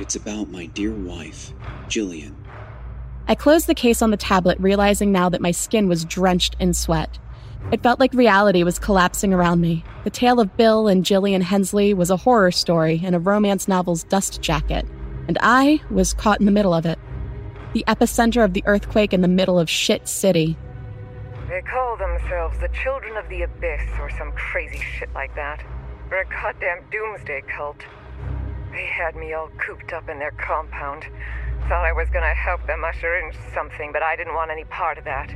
[0.00, 1.52] It's about my dear wife,
[1.86, 2.34] Jillian.
[3.28, 6.74] I closed the case on the tablet, realizing now that my skin was drenched in
[6.74, 7.20] sweat.
[7.72, 9.84] It felt like reality was collapsing around me.
[10.02, 14.02] The tale of Bill and Jillian Hensley was a horror story in a romance novel's
[14.02, 14.86] dust jacket,
[15.28, 16.98] and I was caught in the middle of it.
[17.72, 20.56] The epicenter of the earthquake in the middle of shit city.
[21.48, 25.64] They call themselves the Children of the Abyss or some crazy shit like that.
[26.08, 27.84] They're a goddamn doomsday cult.
[28.72, 31.06] They had me all cooped up in their compound.
[31.68, 34.98] Thought I was gonna help them usher in something, but I didn't want any part
[34.98, 35.32] of that.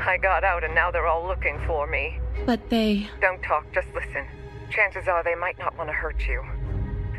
[0.00, 2.20] I got out and now they're all looking for me.
[2.46, 3.08] But they.
[3.20, 4.26] Don't talk, just listen.
[4.70, 6.42] Chances are they might not want to hurt you.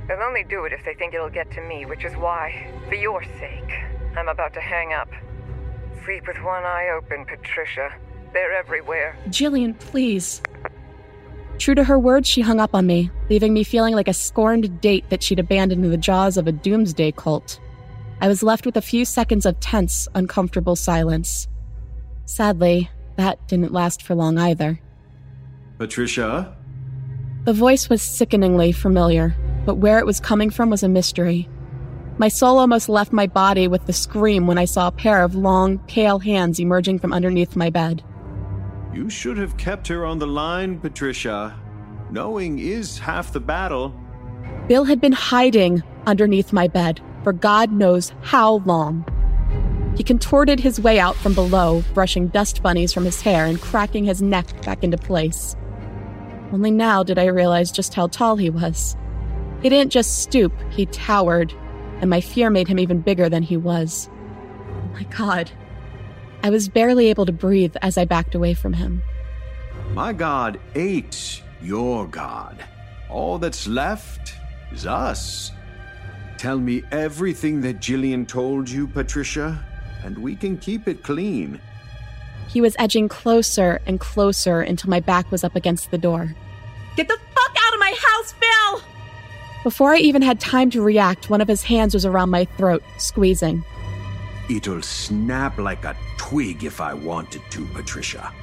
[0.07, 2.95] They'll only do it if they think it'll get to me, which is why, for
[2.95, 3.73] your sake,
[4.17, 5.09] I'm about to hang up.
[6.03, 7.93] Sleep with one eye open, Patricia.
[8.33, 9.15] They're everywhere.
[9.27, 10.41] Jillian, please.
[11.59, 14.81] True to her word, she hung up on me, leaving me feeling like a scorned
[14.81, 17.59] date that she'd abandoned in the jaws of a doomsday cult.
[18.21, 21.47] I was left with a few seconds of tense, uncomfortable silence.
[22.29, 24.79] Sadly, that didn't last for long either.
[25.79, 26.55] Patricia?
[27.45, 29.35] The voice was sickeningly familiar,
[29.65, 31.49] but where it was coming from was a mystery.
[32.19, 35.33] My soul almost left my body with the scream when I saw a pair of
[35.33, 38.03] long, pale hands emerging from underneath my bed.
[38.93, 41.59] You should have kept her on the line, Patricia.
[42.11, 43.99] Knowing is half the battle.
[44.67, 49.03] Bill had been hiding underneath my bed for God knows how long.
[49.99, 54.05] He contorted his way out from below, brushing dust bunnies from his hair and cracking
[54.05, 55.57] his neck back into place.
[56.53, 58.95] Only now did I realize just how tall he was.
[59.61, 61.53] He didn't just stoop, he towered,
[61.99, 64.09] and my fear made him even bigger than he was.
[64.69, 65.51] Oh my God.
[66.43, 69.03] I was barely able to breathe as I backed away from him.
[69.91, 72.63] My God ate your God.
[73.09, 74.33] All that's left
[74.71, 75.51] is us.
[76.37, 79.65] Tell me everything that Jillian told you, Patricia,
[80.03, 81.59] and we can keep it clean.
[82.47, 86.35] He was edging closer and closer until my back was up against the door.
[86.95, 88.81] Get the fuck out of my house, Bill!
[89.63, 92.81] Before I even had time to react, one of his hands was around my throat,
[92.97, 93.63] squeezing.
[94.49, 98.33] It'll snap like a twig if I wanted to, Patricia.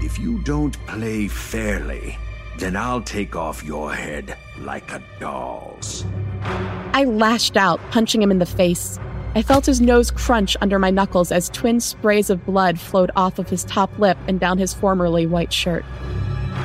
[0.00, 2.18] If you don't play fairly,
[2.58, 6.04] then I'll take off your head like a doll's.
[6.42, 8.98] I lashed out, punching him in the face.
[9.34, 13.38] I felt his nose crunch under my knuckles as twin sprays of blood flowed off
[13.38, 15.84] of his top lip and down his formerly white shirt.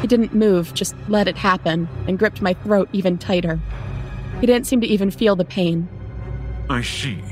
[0.01, 3.59] He didn't move, just let it happen, and gripped my throat even tighter.
[4.41, 5.87] He didn't seem to even feel the pain.
[6.69, 7.23] I see.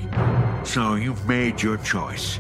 [0.64, 2.40] So you've made your choice.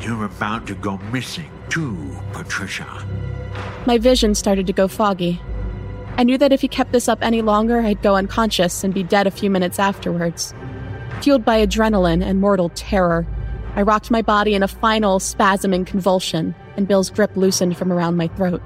[0.00, 3.06] You're about to go missing, too, Patricia.
[3.86, 5.40] My vision started to go foggy.
[6.18, 9.04] I knew that if he kept this up any longer, I'd go unconscious and be
[9.04, 10.52] dead a few minutes afterwards.
[11.20, 13.26] Fueled by adrenaline and mortal terror,
[13.76, 18.16] I rocked my body in a final spasming convulsion, and Bill's grip loosened from around
[18.16, 18.62] my throat.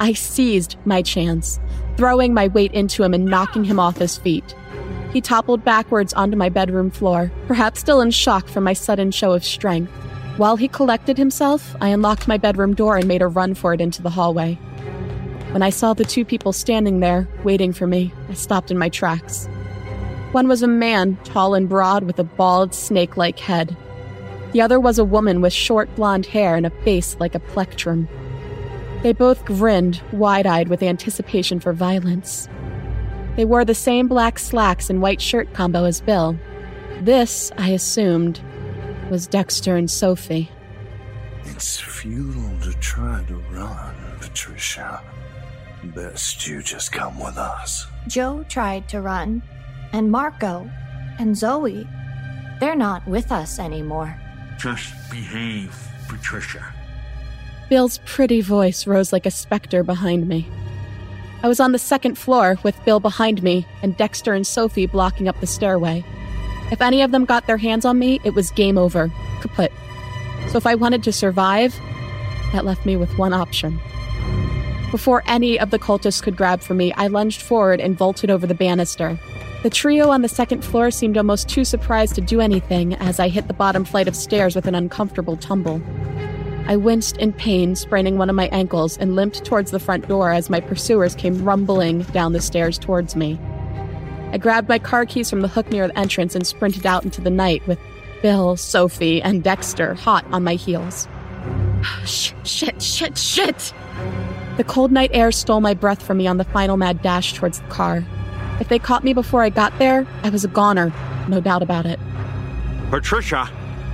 [0.00, 1.60] I seized my chance,
[1.96, 4.54] throwing my weight into him and knocking him off his feet.
[5.12, 9.32] He toppled backwards onto my bedroom floor, perhaps still in shock from my sudden show
[9.32, 9.92] of strength.
[10.36, 13.80] While he collected himself, I unlocked my bedroom door and made a run for it
[13.80, 14.54] into the hallway.
[15.52, 18.88] When I saw the two people standing there, waiting for me, I stopped in my
[18.88, 19.48] tracks.
[20.34, 23.76] One was a man, tall and broad, with a bald, snake like head.
[24.50, 28.08] The other was a woman with short blonde hair and a face like a plectrum.
[29.04, 32.48] They both grinned, wide eyed with anticipation for violence.
[33.36, 36.36] They wore the same black slacks and white shirt combo as Bill.
[37.02, 38.40] This, I assumed,
[39.10, 40.50] was Dexter and Sophie.
[41.44, 45.00] It's futile to try to run, Patricia.
[45.84, 47.86] Best you just come with us.
[48.08, 49.40] Joe tried to run,
[49.94, 50.68] and Marco,
[51.20, 51.86] and Zoe.
[52.58, 54.20] They're not with us anymore.
[54.58, 55.72] Just behave,
[56.08, 56.64] Patricia.
[57.70, 60.48] Bill's pretty voice rose like a specter behind me.
[61.44, 65.28] I was on the second floor with Bill behind me and Dexter and Sophie blocking
[65.28, 66.04] up the stairway.
[66.72, 69.12] If any of them got their hands on me, it was game over,
[69.42, 69.70] kaput.
[70.48, 71.72] So if I wanted to survive,
[72.52, 73.78] that left me with one option.
[74.90, 78.46] Before any of the cultists could grab for me, I lunged forward and vaulted over
[78.46, 79.20] the banister.
[79.64, 83.28] The trio on the second floor seemed almost too surprised to do anything as I
[83.28, 85.80] hit the bottom flight of stairs with an uncomfortable tumble.
[86.66, 90.32] I winced in pain, spraining one of my ankles, and limped towards the front door
[90.32, 93.40] as my pursuers came rumbling down the stairs towards me.
[94.32, 97.22] I grabbed my car keys from the hook near the entrance and sprinted out into
[97.22, 97.78] the night with
[98.20, 101.08] Bill, Sophie, and Dexter hot on my heels.
[102.04, 103.72] shit, shit, shit, shit!
[104.58, 107.60] The cold night air stole my breath from me on the final mad dash towards
[107.60, 108.04] the car.
[108.60, 110.92] If they caught me before I got there, I was a goner,
[111.28, 111.98] no doubt about it.
[112.90, 113.50] Patricia,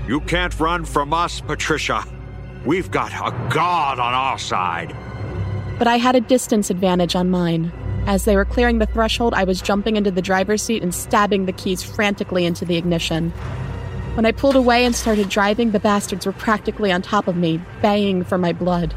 [0.06, 2.04] you can't run from us, Patricia.
[2.64, 4.94] We've got a god on our side.
[5.78, 7.72] But I had a distance advantage on mine.
[8.06, 11.46] As they were clearing the threshold, I was jumping into the driver's seat and stabbing
[11.46, 13.30] the keys frantically into the ignition.
[14.14, 17.60] When I pulled away and started driving, the bastards were practically on top of me,
[17.80, 18.94] baying for my blood.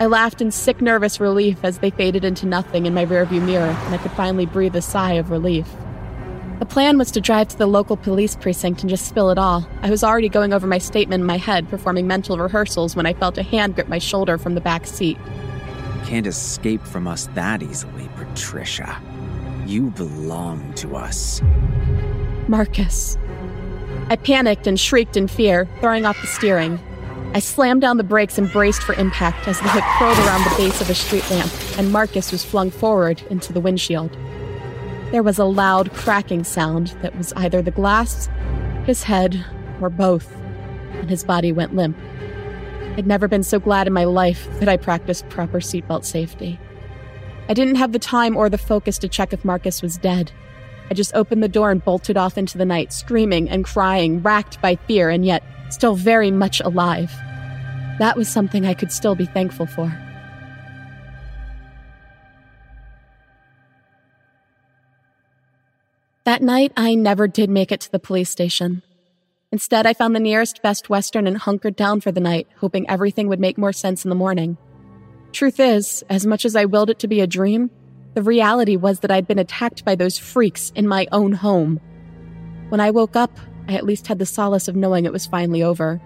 [0.00, 3.66] I laughed in sick, nervous relief as they faded into nothing in my rearview mirror,
[3.66, 5.66] and I could finally breathe a sigh of relief.
[6.60, 9.68] The plan was to drive to the local police precinct and just spill it all.
[9.82, 13.12] I was already going over my statement in my head, performing mental rehearsals when I
[13.12, 15.18] felt a hand grip my shoulder from the back seat.
[16.04, 19.00] Can't escape from us that easily, Patricia.
[19.66, 21.42] You belong to us.
[22.46, 23.18] Marcus.
[24.10, 26.80] I panicked and shrieked in fear, throwing off the steering.
[27.34, 30.56] I slammed down the brakes and braced for impact as the hood curled around the
[30.56, 34.16] base of a street lamp, and Marcus was flung forward into the windshield.
[35.12, 38.30] There was a loud cracking sound that was either the glass,
[38.86, 39.44] his head,
[39.80, 40.34] or both,
[40.94, 41.98] and his body went limp.
[42.96, 46.58] I'd never been so glad in my life that I practiced proper seatbelt safety.
[47.48, 50.32] I didn't have the time or the focus to check if Marcus was dead.
[50.90, 54.60] I just opened the door and bolted off into the night, screaming and crying, racked
[54.62, 57.12] by fear and yet still very much alive.
[57.98, 59.92] That was something I could still be thankful for.
[66.24, 68.82] That night, I never did make it to the police station.
[69.50, 73.28] Instead, I found the nearest Best Western and hunkered down for the night, hoping everything
[73.28, 74.58] would make more sense in the morning.
[75.32, 77.70] Truth is, as much as I willed it to be a dream,
[78.12, 81.80] the reality was that I'd been attacked by those freaks in my own home.
[82.68, 83.38] When I woke up,
[83.68, 86.00] I at least had the solace of knowing it was finally over.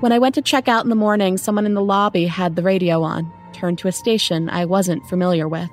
[0.00, 2.62] When I went to check out in the morning, someone in the lobby had the
[2.62, 5.70] radio on, turned to a station I wasn't familiar with.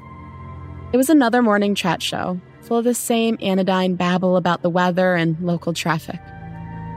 [0.93, 5.15] It was another morning chat show, full of the same anodyne babble about the weather
[5.15, 6.19] and local traffic.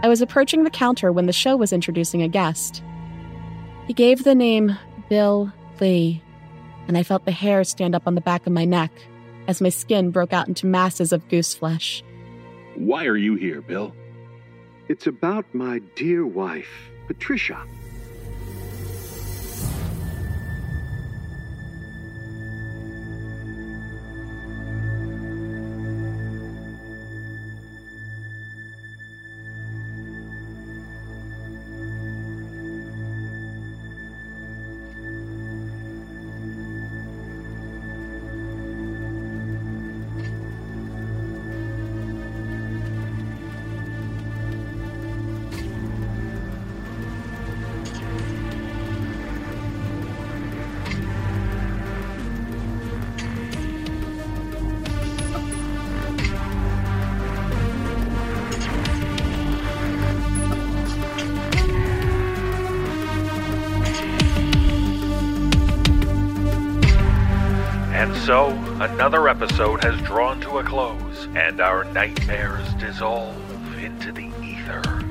[0.03, 2.83] I was approaching the counter when the show was introducing a guest.
[3.87, 4.79] He gave the name
[5.09, 6.23] Bill Lee,
[6.87, 8.93] and I felt the hair stand up on the back of my neck
[9.49, 12.03] as my skin broke out into masses of goose flesh.
[12.79, 13.93] Why are you here, Bill?
[14.87, 17.67] It's about my dear wife, Patricia.
[69.59, 73.37] Episode has drawn to a close, and our nightmares dissolve
[73.83, 75.03] into the ether.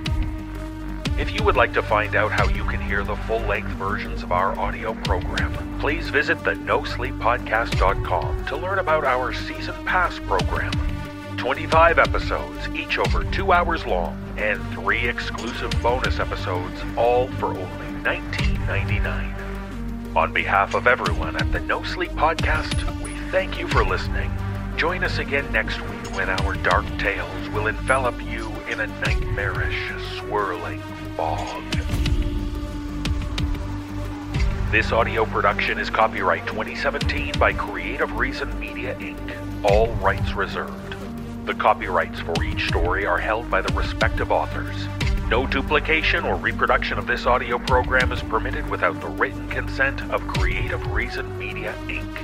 [1.19, 4.23] If you would like to find out how you can hear the full length versions
[4.23, 10.71] of our audio program, please visit the NoSleepPodcast.com to learn about our Season Pass program.
[11.35, 17.87] 25 episodes, each over two hours long, and three exclusive bonus episodes, all for only
[18.01, 20.15] $19.99.
[20.15, 24.31] On behalf of everyone at the No Sleep Podcast, thank you for listening.
[24.77, 29.91] Join us again next week when our dark tales will envelop you in a nightmarish,
[30.17, 30.79] swirling
[31.15, 31.63] fog.
[34.71, 40.95] This audio production is copyright 2017 by Creative Reason Media Inc., all rights reserved.
[41.45, 44.87] The copyrights for each story are held by the respective authors.
[45.29, 50.25] No duplication or reproduction of this audio program is permitted without the written consent of
[50.27, 52.16] Creative Reason Media Inc.